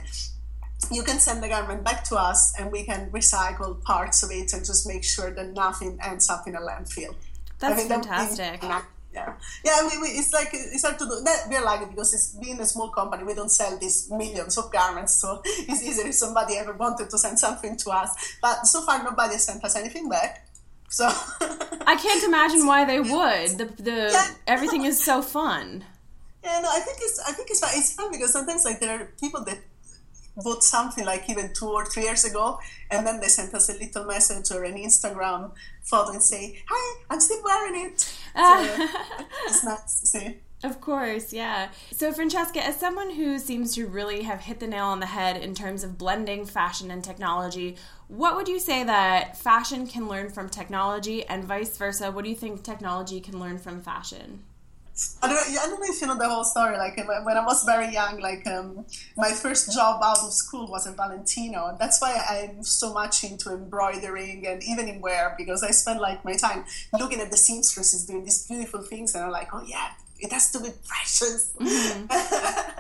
you 0.91 1.03
can 1.03 1.19
send 1.19 1.41
the 1.41 1.47
garment 1.47 1.83
back 1.83 2.03
to 2.05 2.15
us 2.15 2.53
and 2.59 2.71
we 2.71 2.83
can 2.83 3.09
recycle 3.11 3.81
parts 3.83 4.21
of 4.23 4.31
it 4.31 4.51
and 4.53 4.65
just 4.65 4.85
make 4.87 5.03
sure 5.03 5.31
that 5.33 5.53
nothing 5.53 5.97
ends 6.03 6.29
up 6.29 6.47
in 6.47 6.55
a 6.55 6.59
landfill. 6.59 7.15
That's 7.59 7.85
fantastic. 7.85 8.59
That 8.61 8.85
yeah. 9.13 9.33
Yeah 9.63 9.87
we, 9.87 10.01
we, 10.01 10.07
it's 10.09 10.33
like 10.33 10.49
it's 10.53 10.83
hard 10.83 10.99
to 10.99 11.05
do 11.05 11.21
that 11.23 11.45
we're 11.49 11.63
lucky 11.63 11.85
because 11.85 12.13
it's 12.13 12.35
being 12.35 12.59
a 12.59 12.65
small 12.65 12.89
company 12.89 13.23
we 13.23 13.33
don't 13.33 13.51
sell 13.51 13.77
these 13.77 14.09
millions 14.09 14.57
of 14.57 14.71
garments 14.71 15.13
so 15.21 15.41
it's 15.45 15.83
easier 15.83 16.07
if 16.07 16.15
somebody 16.15 16.57
ever 16.57 16.73
wanted 16.73 17.09
to 17.09 17.17
send 17.17 17.39
something 17.39 17.77
to 17.77 17.89
us. 17.91 18.37
But 18.41 18.65
so 18.67 18.81
far 18.81 19.03
nobody 19.03 19.37
sent 19.37 19.63
us 19.63 19.75
anything 19.75 20.09
back 20.09 20.47
so. 20.89 21.05
I 21.87 21.95
can't 21.95 22.23
imagine 22.23 22.67
why 22.67 22.85
they 22.85 22.99
would. 22.99 23.57
The, 23.57 23.65
the 23.81 24.09
yeah. 24.11 24.27
everything 24.45 24.85
is 24.85 25.03
so 25.03 25.23
fun. 25.23 25.83
Yeah 26.43 26.59
no 26.61 26.69
i 26.69 26.79
think 26.79 26.97
it's 26.99 27.19
i 27.27 27.31
think 27.31 27.49
it's 27.49 27.61
fun 27.61 27.69
it's 27.73 27.93
fun 27.93 28.11
because 28.11 28.33
sometimes 28.33 28.65
like 28.65 28.79
there 28.81 28.99
are 28.99 29.05
people 29.19 29.45
that 29.45 29.59
bought 30.35 30.63
something 30.63 31.05
like 31.05 31.29
even 31.29 31.53
two 31.53 31.69
or 31.69 31.85
three 31.85 32.03
years 32.03 32.25
ago, 32.25 32.59
and 32.89 33.05
then 33.05 33.19
they 33.19 33.27
sent 33.27 33.53
us 33.53 33.69
a 33.69 33.73
little 33.73 34.05
message 34.05 34.51
or 34.51 34.63
an 34.63 34.75
Instagram 34.75 35.51
photo 35.81 36.11
and 36.11 36.21
say, 36.21 36.61
"Hi, 36.67 37.03
I'm 37.09 37.19
still 37.19 37.41
wearing 37.43 37.85
it." 37.85 38.13
So, 38.35 38.87
it's 39.45 39.63
nice 39.63 39.99
to 39.99 40.07
see. 40.07 40.37
Of 40.63 40.79
course, 40.79 41.33
yeah. 41.33 41.69
So, 41.91 42.13
Francesca, 42.13 42.65
as 42.65 42.77
someone 42.77 43.11
who 43.11 43.37
seems 43.37 43.75
to 43.75 43.85
really 43.85 44.23
have 44.23 44.41
hit 44.41 44.61
the 44.61 44.67
nail 44.67 44.85
on 44.85 45.01
the 45.01 45.07
head 45.07 45.35
in 45.35 45.53
terms 45.53 45.83
of 45.83 45.97
blending 45.97 46.45
fashion 46.45 46.89
and 46.89 47.03
technology, 47.03 47.75
what 48.07 48.37
would 48.37 48.47
you 48.47 48.59
say 48.59 48.83
that 48.85 49.37
fashion 49.37 49.85
can 49.87 50.07
learn 50.07 50.29
from 50.29 50.47
technology, 50.47 51.25
and 51.25 51.43
vice 51.43 51.75
versa? 51.77 52.11
What 52.11 52.23
do 52.23 52.29
you 52.29 52.35
think 52.35 52.63
technology 52.63 53.19
can 53.19 53.39
learn 53.39 53.57
from 53.57 53.81
fashion? 53.81 54.43
I 55.23 55.27
don't, 55.27 55.37
I 55.37 55.65
don't 55.65 55.79
know 55.79 55.87
if 55.91 55.99
you 56.01 56.07
know 56.07 56.17
the 56.17 56.29
whole 56.29 56.43
story. 56.43 56.77
Like 56.77 56.95
when 56.97 57.37
I 57.37 57.43
was 57.43 57.63
very 57.63 57.91
young, 57.91 58.19
like 58.19 58.45
um, 58.45 58.85
my 59.17 59.31
first 59.31 59.73
job 59.73 60.01
out 60.03 60.19
of 60.19 60.31
school 60.31 60.67
was 60.67 60.85
in 60.85 60.95
Valentino. 60.95 61.75
That's 61.79 61.99
why 61.99 62.23
I'm 62.29 62.63
so 62.63 62.93
much 62.93 63.23
into 63.23 63.51
embroidering 63.51 64.45
and 64.45 64.61
even 64.63 64.87
in 64.87 65.01
wear 65.01 65.33
because 65.35 65.63
I 65.63 65.71
spend 65.71 65.99
like 65.99 66.23
my 66.23 66.33
time 66.33 66.65
looking 66.97 67.19
at 67.21 67.31
the 67.31 67.37
seamstresses 67.37 68.05
doing 68.05 68.23
these 68.23 68.45
beautiful 68.47 68.83
things, 68.83 69.15
and 69.15 69.23
I'm 69.23 69.31
like, 69.31 69.49
oh 69.51 69.63
yeah, 69.65 69.93
it 70.19 70.31
has 70.31 70.51
to 70.51 70.59
be 70.59 70.69
precious. 70.87 71.53
Mm-hmm. 71.59 72.77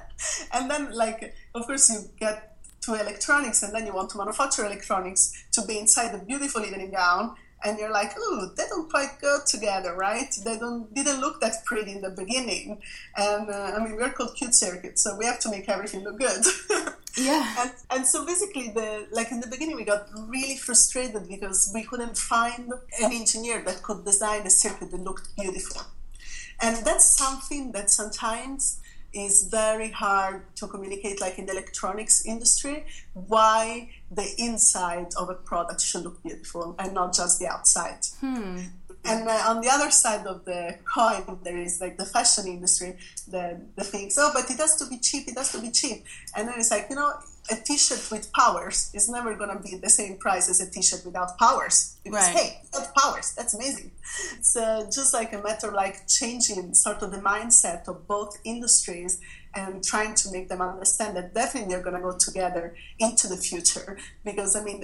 and 0.53 0.69
then, 0.69 0.93
like, 0.93 1.33
of 1.55 1.65
course, 1.65 1.89
you 1.89 1.99
get 2.19 2.57
to 2.81 2.93
electronics, 2.93 3.63
and 3.63 3.73
then 3.73 3.87
you 3.87 3.93
want 3.93 4.11
to 4.11 4.17
manufacture 4.19 4.65
electronics 4.65 5.45
to 5.53 5.63
be 5.65 5.79
inside 5.79 6.13
a 6.13 6.23
beautiful 6.23 6.63
evening 6.63 6.91
gown 6.91 7.35
and 7.63 7.79
you're 7.79 7.91
like, 7.91 8.11
oh, 8.17 8.51
they 8.55 8.63
don't 8.67 8.89
quite 8.89 9.19
go 9.21 9.39
together, 9.45 9.95
right? 9.95 10.33
They 10.43 10.57
don't 10.57 10.93
didn't 10.93 11.21
look 11.21 11.41
that 11.41 11.65
pretty 11.65 11.93
in 11.93 12.01
the 12.01 12.09
beginning, 12.09 12.81
and 13.15 13.49
uh, 13.49 13.73
I 13.75 13.83
mean 13.83 13.95
we're 13.95 14.09
called 14.11 14.35
CuteCircuits, 14.35 14.99
so 14.99 15.15
we 15.17 15.25
have 15.25 15.39
to 15.39 15.49
make 15.49 15.69
everything 15.69 16.03
look 16.03 16.19
good. 16.19 16.43
yeah. 17.17 17.55
And, 17.59 17.71
and 17.91 18.05
so 18.05 18.25
basically, 18.25 18.69
the 18.69 19.07
like 19.11 19.31
in 19.31 19.39
the 19.39 19.47
beginning, 19.47 19.75
we 19.75 19.85
got 19.85 20.07
really 20.27 20.57
frustrated 20.57 21.27
because 21.27 21.71
we 21.73 21.83
couldn't 21.83 22.17
find 22.17 22.71
an 23.01 23.11
engineer 23.11 23.61
that 23.63 23.81
could 23.83 24.03
design 24.05 24.45
a 24.45 24.49
circuit 24.49 24.91
that 24.91 25.01
looked 25.01 25.35
beautiful, 25.35 25.81
and 26.61 26.85
that's 26.85 27.15
something 27.17 27.71
that 27.71 27.89
sometimes 27.89 28.79
is 29.13 29.47
very 29.49 29.91
hard 29.91 30.43
to 30.55 30.67
communicate 30.67 31.21
like 31.21 31.37
in 31.37 31.45
the 31.45 31.51
electronics 31.51 32.25
industry 32.25 32.85
why 33.13 33.89
the 34.11 34.27
inside 34.37 35.07
of 35.19 35.29
a 35.29 35.35
product 35.35 35.81
should 35.81 36.03
look 36.03 36.21
beautiful 36.23 36.75
and 36.79 36.93
not 36.93 37.13
just 37.13 37.39
the 37.39 37.47
outside 37.47 37.99
hmm. 38.19 38.59
And 39.05 39.27
uh, 39.27 39.31
on 39.47 39.61
the 39.61 39.69
other 39.69 39.91
side 39.91 40.25
of 40.25 40.45
the 40.45 40.77
coin 40.85 41.23
there 41.43 41.57
is 41.57 41.81
like 41.81 41.97
the 41.97 42.05
fashion 42.05 42.47
industry 42.47 42.95
the, 43.27 43.59
the 43.75 43.83
things 43.83 44.17
oh 44.17 44.31
but 44.33 44.49
it 44.49 44.57
has 44.57 44.75
to 44.75 44.85
be 44.87 44.97
cheap 44.97 45.27
it 45.27 45.37
has 45.37 45.51
to 45.51 45.59
be 45.61 45.71
cheap. 45.71 46.05
And 46.35 46.47
then 46.47 46.55
it's 46.57 46.71
like 46.71 46.87
you 46.89 46.95
know 46.95 47.13
a 47.51 47.55
t-shirt 47.55 48.09
with 48.09 48.31
powers 48.31 48.89
is 48.93 49.09
never 49.09 49.35
going 49.35 49.55
to 49.55 49.61
be 49.61 49.75
the 49.75 49.89
same 49.89 50.15
price 50.17 50.49
as 50.49 50.61
a 50.61 50.69
t-shirt 50.69 51.05
without 51.05 51.37
powers. 51.37 51.97
Because 52.03 52.27
right. 52.27 52.35
hey 52.35 52.61
got 52.71 52.95
powers 52.95 53.33
that's 53.35 53.53
amazing. 53.53 53.91
It's 54.37 54.55
uh, 54.55 54.89
just 54.93 55.13
like 55.13 55.33
a 55.33 55.41
matter 55.41 55.71
like 55.71 56.07
changing 56.07 56.73
sort 56.73 57.01
of 57.01 57.11
the 57.11 57.17
mindset 57.17 57.87
of 57.87 58.07
both 58.07 58.37
industries 58.43 59.19
and 59.55 59.83
trying 59.83 60.15
to 60.15 60.31
make 60.31 60.49
them 60.49 60.61
understand 60.61 61.15
that 61.15 61.33
definitely 61.33 61.69
they're 61.73 61.83
going 61.83 61.95
to 61.95 62.01
go 62.01 62.17
together 62.17 62.75
into 62.99 63.27
the 63.27 63.37
future. 63.37 63.97
Because 64.23 64.55
i 64.55 64.63
mean 64.63 64.83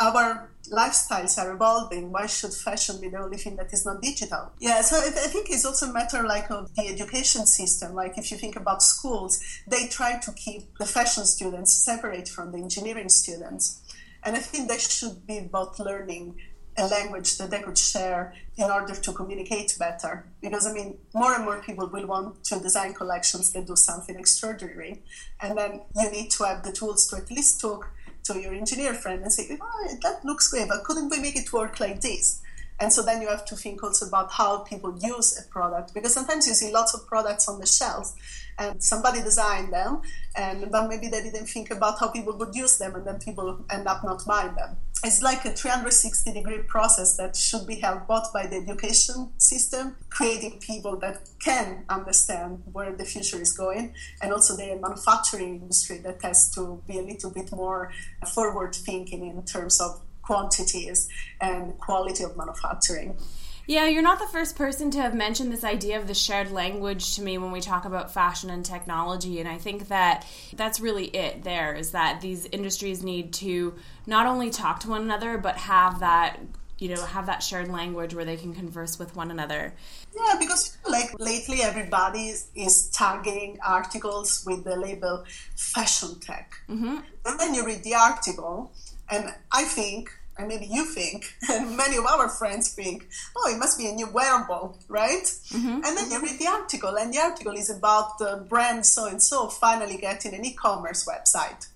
our 0.00 0.50
lifestyles 0.72 1.38
are 1.38 1.52
evolving. 1.52 2.10
Why 2.10 2.26
should 2.26 2.54
fashion 2.54 3.00
be 3.00 3.08
the 3.08 3.18
only 3.18 3.36
thing 3.36 3.56
that 3.56 3.72
is 3.72 3.84
not 3.84 4.00
digital? 4.00 4.52
Yeah, 4.58 4.80
so 4.82 4.96
I 4.96 5.10
think 5.10 5.48
it's 5.50 5.64
also 5.64 5.86
a 5.86 5.92
matter 5.92 6.22
like 6.26 6.50
of 6.50 6.74
the 6.74 6.88
education 6.88 7.46
system. 7.46 7.94
Like 7.94 8.16
if 8.16 8.30
you 8.30 8.38
think 8.38 8.56
about 8.56 8.82
schools, 8.82 9.40
they 9.66 9.86
try 9.88 10.18
to 10.18 10.32
keep 10.32 10.76
the 10.78 10.86
fashion 10.86 11.24
students 11.24 11.72
separate 11.72 12.28
from 12.28 12.52
the 12.52 12.58
engineering 12.58 13.08
students. 13.08 13.82
And 14.22 14.36
I 14.36 14.40
think 14.40 14.68
they 14.68 14.78
should 14.78 15.26
be 15.26 15.40
both 15.40 15.78
learning 15.78 16.36
a 16.78 16.86
language 16.86 17.36
that 17.38 17.50
they 17.50 17.60
could 17.60 17.76
share 17.76 18.32
in 18.56 18.70
order 18.70 18.94
to 18.94 19.12
communicate 19.12 19.76
better. 19.78 20.26
Because 20.40 20.66
I 20.66 20.72
mean, 20.72 20.98
more 21.14 21.34
and 21.34 21.44
more 21.44 21.60
people 21.60 21.88
will 21.88 22.06
want 22.06 22.44
to 22.44 22.60
design 22.60 22.94
collections 22.94 23.52
that 23.52 23.66
do 23.66 23.76
something 23.76 24.16
extraordinary, 24.16 25.02
and 25.40 25.58
then 25.58 25.82
you 25.96 26.10
need 26.10 26.30
to 26.32 26.44
have 26.44 26.62
the 26.62 26.72
tools 26.72 27.06
to 27.08 27.16
at 27.16 27.30
least 27.30 27.60
talk 27.60 27.90
to 28.24 28.40
your 28.40 28.54
engineer 28.54 28.94
friend 28.94 29.22
and 29.22 29.32
say, 29.32 29.58
oh, 29.60 29.88
"That 30.02 30.24
looks 30.24 30.48
great, 30.50 30.68
but 30.68 30.84
couldn't 30.84 31.10
we 31.10 31.20
make 31.20 31.36
it 31.36 31.52
work 31.52 31.80
like 31.80 32.00
this?" 32.00 32.40
And 32.80 32.90
so 32.90 33.02
then 33.02 33.20
you 33.20 33.28
have 33.28 33.44
to 33.44 33.56
think 33.56 33.82
also 33.82 34.06
about 34.06 34.32
how 34.32 34.60
people 34.60 34.96
use 34.98 35.38
a 35.38 35.46
product 35.50 35.92
because 35.92 36.14
sometimes 36.14 36.46
you 36.46 36.54
see 36.54 36.72
lots 36.72 36.94
of 36.94 37.06
products 37.06 37.46
on 37.46 37.60
the 37.60 37.66
shelves 37.66 38.14
and 38.58 38.82
somebody 38.82 39.20
designed 39.20 39.70
them 39.70 40.00
and 40.34 40.70
but 40.70 40.88
maybe 40.88 41.08
they 41.08 41.22
didn't 41.22 41.46
think 41.46 41.70
about 41.70 41.98
how 42.00 42.08
people 42.08 42.36
would 42.38 42.54
use 42.54 42.78
them 42.78 42.94
and 42.94 43.06
then 43.06 43.18
people 43.18 43.62
end 43.70 43.86
up 43.86 44.02
not 44.02 44.24
buying 44.26 44.54
them 44.54 44.78
it's 45.02 45.22
like 45.22 45.44
a 45.46 45.50
360 45.50 46.32
degree 46.32 46.58
process 46.58 47.16
that 47.16 47.34
should 47.34 47.66
be 47.66 47.76
held 47.76 48.06
both 48.06 48.32
by 48.32 48.46
the 48.46 48.56
education 48.56 49.30
system 49.38 49.96
creating 50.10 50.58
people 50.60 50.96
that 50.96 51.28
can 51.38 51.84
understand 51.88 52.62
where 52.72 52.94
the 52.94 53.04
future 53.04 53.40
is 53.40 53.52
going 53.52 53.94
and 54.20 54.32
also 54.32 54.56
the 54.56 54.78
manufacturing 54.80 55.60
industry 55.60 55.98
that 55.98 56.20
has 56.22 56.50
to 56.54 56.82
be 56.86 56.98
a 56.98 57.02
little 57.02 57.30
bit 57.30 57.50
more 57.52 57.90
forward 58.34 58.74
thinking 58.74 59.26
in 59.26 59.42
terms 59.44 59.80
of 59.80 60.00
quantities 60.22 61.08
and 61.40 61.78
quality 61.78 62.22
of 62.22 62.36
manufacturing 62.36 63.16
yeah, 63.66 63.86
you're 63.86 64.02
not 64.02 64.18
the 64.18 64.26
first 64.26 64.56
person 64.56 64.90
to 64.92 65.02
have 65.02 65.14
mentioned 65.14 65.52
this 65.52 65.64
idea 65.64 65.98
of 65.98 66.06
the 66.06 66.14
shared 66.14 66.50
language 66.50 67.16
to 67.16 67.22
me 67.22 67.38
when 67.38 67.52
we 67.52 67.60
talk 67.60 67.84
about 67.84 68.12
fashion 68.12 68.50
and 68.50 68.64
technology. 68.64 69.40
And 69.40 69.48
I 69.48 69.58
think 69.58 69.88
that 69.88 70.26
that's 70.54 70.80
really 70.80 71.06
it 71.06 71.44
there 71.44 71.74
is 71.74 71.92
that 71.92 72.20
these 72.20 72.46
industries 72.46 73.02
need 73.02 73.32
to 73.34 73.74
not 74.06 74.26
only 74.26 74.50
talk 74.50 74.80
to 74.80 74.88
one 74.88 75.02
another, 75.02 75.38
but 75.38 75.56
have 75.56 76.00
that 76.00 76.40
you 76.80 76.88
know 76.88 77.04
have 77.04 77.26
that 77.26 77.42
shared 77.42 77.68
language 77.68 78.14
where 78.14 78.24
they 78.24 78.36
can 78.36 78.54
converse 78.54 78.98
with 78.98 79.14
one 79.14 79.30
another 79.30 79.74
yeah 80.16 80.36
because 80.38 80.78
like 80.88 81.10
lately 81.20 81.60
everybody 81.62 82.28
is, 82.28 82.48
is 82.54 82.88
tagging 82.88 83.58
articles 83.64 84.42
with 84.46 84.64
the 84.64 84.74
label 84.74 85.22
fashion 85.56 86.18
tech 86.20 86.54
mm-hmm. 86.68 86.96
and 87.26 87.38
then 87.38 87.54
you 87.54 87.64
read 87.64 87.84
the 87.84 87.94
article 87.94 88.72
and 89.10 89.26
i 89.52 89.62
think 89.62 90.10
and 90.40 90.48
maybe 90.48 90.66
you 90.66 90.84
think, 90.84 91.34
and 91.50 91.76
many 91.84 91.96
of 91.96 92.06
our 92.06 92.28
friends 92.28 92.72
think, 92.72 93.08
oh, 93.36 93.52
it 93.52 93.58
must 93.58 93.78
be 93.78 93.86
a 93.88 93.92
new 93.92 94.08
wearable, 94.08 94.78
right? 94.88 95.24
Mm-hmm. 95.24 95.84
And 95.84 95.96
then 95.96 96.10
you 96.10 96.20
read 96.20 96.38
the 96.38 96.48
article, 96.48 96.96
and 96.96 97.12
the 97.12 97.18
article 97.18 97.52
is 97.52 97.70
about 97.70 98.18
the 98.18 98.44
brand 98.48 98.86
so 98.86 99.06
and 99.06 99.22
so 99.22 99.48
finally 99.48 99.98
getting 99.98 100.34
an 100.34 100.44
e 100.44 100.54
commerce 100.54 101.06
website. 101.06 101.68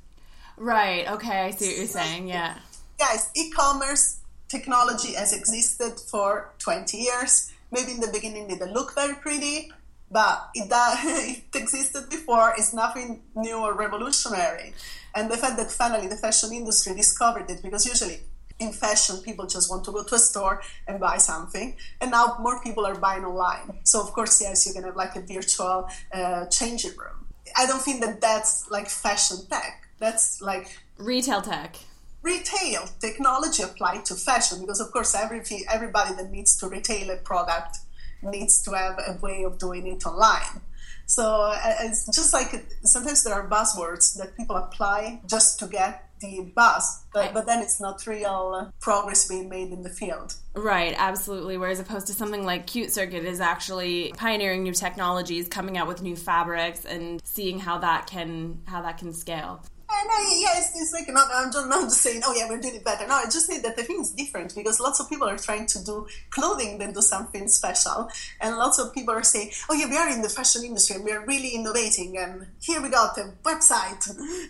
Right, 0.56 1.08
okay, 1.10 1.42
I 1.42 1.50
see 1.50 1.66
what 1.68 1.76
you're 1.76 1.86
saying, 1.86 2.28
yeah. 2.28 2.58
Guys, 2.98 3.30
e 3.36 3.50
commerce 3.50 4.20
technology 4.48 5.14
has 5.14 5.32
existed 5.32 6.00
for 6.10 6.52
20 6.58 6.96
years. 6.96 7.52
Maybe 7.70 7.92
in 7.92 8.00
the 8.00 8.10
beginning 8.12 8.44
it 8.50 8.58
didn't 8.60 8.72
look 8.72 8.94
very 8.94 9.14
pretty, 9.14 9.72
but 10.10 10.50
it, 10.54 10.68
it 10.72 11.60
existed 11.60 12.08
before. 12.08 12.54
It's 12.56 12.72
nothing 12.72 13.22
new 13.34 13.58
or 13.58 13.74
revolutionary. 13.74 14.74
And 15.14 15.30
the 15.30 15.36
fact 15.36 15.56
that 15.56 15.70
finally 15.70 16.08
the 16.08 16.16
fashion 16.16 16.52
industry 16.52 16.94
discovered 16.94 17.50
it, 17.50 17.62
because 17.62 17.86
usually 17.86 18.20
in 18.58 18.72
fashion, 18.72 19.16
people 19.18 19.46
just 19.46 19.70
want 19.70 19.84
to 19.84 19.92
go 19.92 20.02
to 20.04 20.14
a 20.14 20.18
store 20.18 20.62
and 20.86 21.00
buy 21.00 21.18
something. 21.18 21.76
And 22.00 22.10
now 22.10 22.36
more 22.40 22.62
people 22.62 22.86
are 22.86 22.94
buying 22.94 23.24
online. 23.24 23.80
So, 23.82 24.00
of 24.00 24.12
course, 24.12 24.40
yes, 24.40 24.66
you 24.66 24.72
can 24.72 24.84
have 24.84 24.96
like 24.96 25.16
a 25.16 25.20
virtual 25.20 25.88
uh, 26.12 26.46
changing 26.46 26.96
room. 26.96 27.26
I 27.56 27.66
don't 27.66 27.82
think 27.82 28.00
that 28.02 28.20
that's 28.20 28.70
like 28.70 28.88
fashion 28.88 29.38
tech. 29.50 29.88
That's 29.98 30.40
like 30.40 30.78
retail 30.98 31.42
tech. 31.42 31.76
Retail 32.22 32.88
technology 33.00 33.62
applied 33.62 34.04
to 34.06 34.14
fashion 34.14 34.60
because, 34.60 34.80
of 34.80 34.90
course, 34.92 35.14
every, 35.14 35.42
everybody 35.70 36.14
that 36.14 36.30
needs 36.30 36.56
to 36.58 36.68
retail 36.68 37.10
a 37.10 37.16
product 37.16 37.78
needs 38.22 38.62
to 38.62 38.70
have 38.70 38.98
a 38.98 39.18
way 39.20 39.44
of 39.44 39.58
doing 39.58 39.86
it 39.86 40.06
online. 40.06 40.62
So 41.06 41.52
it's 41.80 42.06
just 42.06 42.32
like 42.32 42.66
sometimes 42.82 43.24
there 43.24 43.34
are 43.34 43.46
buzzwords 43.48 44.16
that 44.16 44.36
people 44.36 44.56
apply 44.56 45.20
just 45.28 45.58
to 45.58 45.66
get 45.66 46.08
the 46.30 46.52
buzz, 46.54 47.04
but, 47.12 47.34
but 47.34 47.46
then 47.46 47.62
it's 47.62 47.80
not 47.80 48.06
real 48.06 48.72
progress 48.80 49.28
being 49.28 49.48
made 49.48 49.72
in 49.72 49.82
the 49.82 49.90
field. 49.90 50.34
Right, 50.54 50.94
absolutely. 50.96 51.56
Whereas 51.56 51.80
opposed 51.80 52.06
to 52.08 52.12
something 52.12 52.44
like 52.44 52.66
CuteCircuit 52.66 53.24
is 53.24 53.40
actually 53.40 54.12
pioneering 54.16 54.62
new 54.62 54.72
technologies, 54.72 55.48
coming 55.48 55.76
out 55.76 55.88
with 55.88 56.02
new 56.02 56.16
fabrics, 56.16 56.84
and 56.84 57.20
seeing 57.24 57.58
how 57.58 57.78
that 57.78 58.06
can 58.06 58.60
how 58.66 58.82
that 58.82 58.98
can 58.98 59.12
scale. 59.12 59.64
I, 60.10 60.40
yeah, 60.40 60.58
it's, 60.58 60.80
it's 60.80 60.92
like 60.92 61.08
not, 61.08 61.28
I'm 61.32 61.52
just 61.52 61.68
not 61.74 61.84
just 61.84 62.00
saying, 62.00 62.22
oh 62.24 62.34
yeah, 62.36 62.48
we're 62.48 62.60
doing 62.60 62.76
it 62.76 62.84
better. 62.84 63.06
No, 63.06 63.14
I 63.14 63.24
just 63.24 63.46
think 63.46 63.62
that 63.62 63.76
the 63.76 63.82
thing 63.82 64.00
is 64.00 64.10
different 64.10 64.54
because 64.54 64.80
lots 64.80 65.00
of 65.00 65.08
people 65.08 65.28
are 65.28 65.38
trying 65.38 65.66
to 65.66 65.84
do 65.84 66.06
clothing 66.30 66.78
then 66.78 66.92
do 66.92 67.00
something 67.00 67.48
special, 67.48 68.08
and 68.40 68.56
lots 68.56 68.78
of 68.78 68.94
people 68.94 69.14
are 69.14 69.22
saying, 69.22 69.50
oh 69.70 69.74
yeah, 69.74 69.88
we 69.88 69.96
are 69.96 70.10
in 70.10 70.22
the 70.22 70.28
fashion 70.28 70.64
industry 70.64 70.96
and 70.96 71.04
we 71.04 71.12
are 71.12 71.24
really 71.26 71.50
innovating, 71.50 72.18
and 72.18 72.46
here 72.60 72.82
we 72.82 72.88
got 72.88 73.16
a 73.18 73.32
website. 73.42 74.04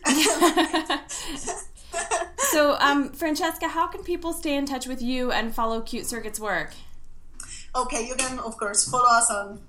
so, 2.39 2.77
um, 2.81 3.13
Francesca, 3.13 3.69
how 3.69 3.87
can 3.87 4.03
people 4.03 4.33
stay 4.33 4.57
in 4.57 4.67
touch 4.67 4.87
with 4.87 5.03
you 5.03 5.33
and 5.33 5.55
follow 5.55 5.81
CuteCircuit's 5.81 6.41
work? 6.41 6.73
Okay, 7.77 8.07
you 8.07 8.15
can 8.15 8.39
of 8.39 8.57
course 8.57 8.89
follow 8.89 9.09
us 9.09 9.31
on 9.31 9.61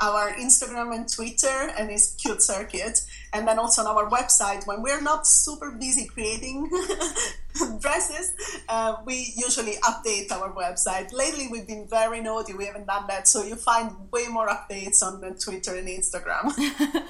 our 0.00 0.32
Instagram 0.34 0.94
and 0.94 1.10
Twitter, 1.10 1.72
and 1.78 1.90
it's 1.90 2.14
CuteCircuit. 2.16 3.06
And 3.34 3.48
then 3.48 3.58
also 3.58 3.82
on 3.82 3.88
our 3.88 4.08
website, 4.08 4.66
when 4.66 4.80
we're 4.80 5.00
not 5.00 5.26
super 5.26 5.72
busy 5.72 6.06
creating 6.06 6.70
dresses, 7.80 8.32
uh, 8.68 8.96
we 9.04 9.34
usually 9.36 9.74
update 9.82 10.30
our 10.30 10.52
website. 10.52 11.12
Lately, 11.12 11.48
we've 11.50 11.66
been 11.66 11.88
very 11.88 12.20
naughty, 12.20 12.54
we 12.54 12.64
haven't 12.64 12.86
done 12.86 13.06
that, 13.08 13.26
so 13.26 13.42
you 13.42 13.56
find 13.56 13.90
way 14.12 14.28
more 14.28 14.48
updates 14.48 15.02
on 15.02 15.20
the 15.20 15.32
Twitter 15.32 15.74
and 15.74 15.88
Instagram. 15.88 16.44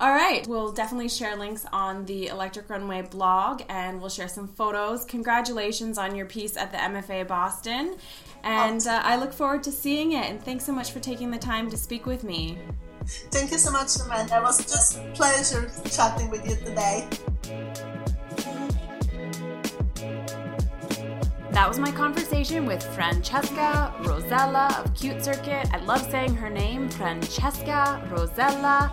All 0.00 0.12
right, 0.12 0.44
we'll 0.48 0.72
definitely 0.72 1.08
share 1.08 1.36
links 1.36 1.64
on 1.72 2.04
the 2.06 2.26
Electric 2.26 2.68
Runway 2.68 3.02
blog, 3.02 3.62
and 3.68 4.00
we'll 4.00 4.10
share 4.10 4.28
some 4.28 4.48
photos. 4.48 5.04
Congratulations 5.04 5.96
on 5.96 6.16
your 6.16 6.26
piece 6.26 6.56
at 6.56 6.72
the 6.72 6.78
MFA 6.78 7.28
Boston. 7.28 7.96
And 8.42 8.84
uh, 8.86 9.00
I 9.04 9.16
look 9.16 9.32
forward 9.32 9.62
to 9.62 9.72
seeing 9.72 10.12
it. 10.12 10.28
And 10.28 10.42
thanks 10.42 10.64
so 10.64 10.72
much 10.72 10.90
for 10.90 10.98
taking 10.98 11.30
the 11.30 11.38
time 11.38 11.70
to 11.70 11.76
speak 11.76 12.06
with 12.06 12.24
me. 12.24 12.58
Thank 13.30 13.50
you 13.50 13.58
so 13.58 13.70
much, 13.70 13.90
Amanda. 14.04 14.36
It 14.36 14.42
was 14.42 14.58
just 14.58 15.00
pleasure 15.14 15.70
chatting 15.90 16.30
with 16.30 16.48
you 16.48 16.56
today. 16.56 17.08
That 21.52 21.68
was 21.68 21.78
my 21.78 21.92
conversation 21.92 22.64
with 22.64 22.82
Francesca 22.94 23.92
Rosella 24.00 24.68
of 24.78 24.94
CuteCircuit. 24.94 25.74
I 25.74 25.84
love 25.84 26.00
saying 26.10 26.34
her 26.36 26.48
name, 26.48 26.88
Francesca 26.88 28.02
Rosella. 28.10 28.90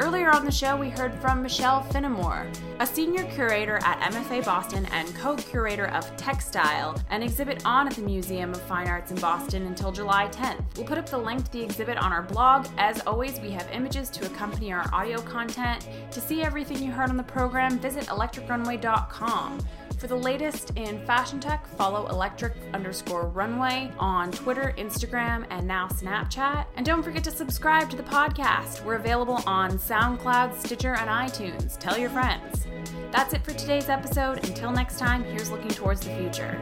Earlier 0.00 0.30
on 0.30 0.46
the 0.46 0.50
show, 0.50 0.78
we 0.78 0.88
heard 0.88 1.12
from 1.16 1.42
Michelle 1.42 1.82
Finamore, 1.82 2.50
a 2.78 2.86
senior 2.86 3.24
curator 3.24 3.78
at 3.84 4.00
MFA 4.10 4.42
Boston 4.42 4.86
and 4.92 5.14
co 5.14 5.36
curator 5.36 5.88
of 5.88 6.16
TextStyle, 6.16 7.02
an 7.10 7.22
exhibit 7.22 7.60
on 7.66 7.86
at 7.86 7.92
the 7.92 8.00
Museum 8.00 8.48
of 8.52 8.62
Fine 8.62 8.88
Arts 8.88 9.10
in 9.10 9.18
Boston 9.18 9.66
until 9.66 9.92
July 9.92 10.28
10th. 10.28 10.64
We'll 10.78 10.86
put 10.86 10.96
up 10.96 11.06
the 11.06 11.18
link 11.18 11.44
to 11.44 11.52
the 11.52 11.62
exhibit 11.62 11.98
on 11.98 12.14
our 12.14 12.22
blog. 12.22 12.66
As 12.78 13.02
always, 13.06 13.38
we 13.40 13.50
have 13.50 13.68
images 13.70 14.08
to 14.08 14.24
accompany 14.24 14.72
our 14.72 14.88
audio 14.90 15.20
content. 15.20 15.86
To 16.12 16.20
see 16.22 16.42
everything 16.42 16.82
you 16.82 16.92
heard 16.92 17.10
on 17.10 17.18
the 17.18 17.22
program, 17.22 17.78
visit 17.78 18.06
electricrunway.com. 18.06 19.58
For 20.00 20.06
the 20.06 20.16
latest 20.16 20.72
in 20.76 21.04
fashion 21.04 21.40
tech, 21.40 21.66
follow 21.76 22.06
electric 22.06 22.54
underscore 22.72 23.26
runway 23.28 23.92
on 23.98 24.32
Twitter, 24.32 24.74
Instagram, 24.78 25.44
and 25.50 25.66
now 25.66 25.88
Snapchat. 25.88 26.64
And 26.76 26.86
don't 26.86 27.02
forget 27.02 27.22
to 27.24 27.30
subscribe 27.30 27.90
to 27.90 27.98
the 27.98 28.02
podcast. 28.02 28.82
We're 28.82 28.94
available 28.94 29.42
on 29.44 29.72
SoundCloud, 29.72 30.58
Stitcher, 30.58 30.94
and 30.94 31.10
iTunes. 31.10 31.78
Tell 31.78 31.98
your 31.98 32.08
friends. 32.08 32.66
That's 33.12 33.34
it 33.34 33.44
for 33.44 33.52
today's 33.52 33.90
episode. 33.90 34.38
Until 34.48 34.72
next 34.72 34.98
time, 34.98 35.22
here's 35.22 35.50
looking 35.50 35.68
towards 35.68 36.00
the 36.00 36.16
future. 36.16 36.58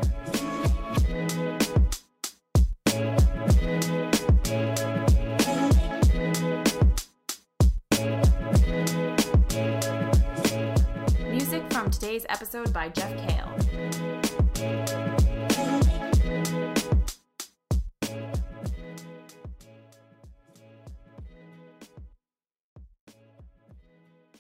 Today's 12.19 12.27
episode 12.31 12.73
by 12.73 12.89
Jeff 12.89 13.15
Kale. 13.29 14.98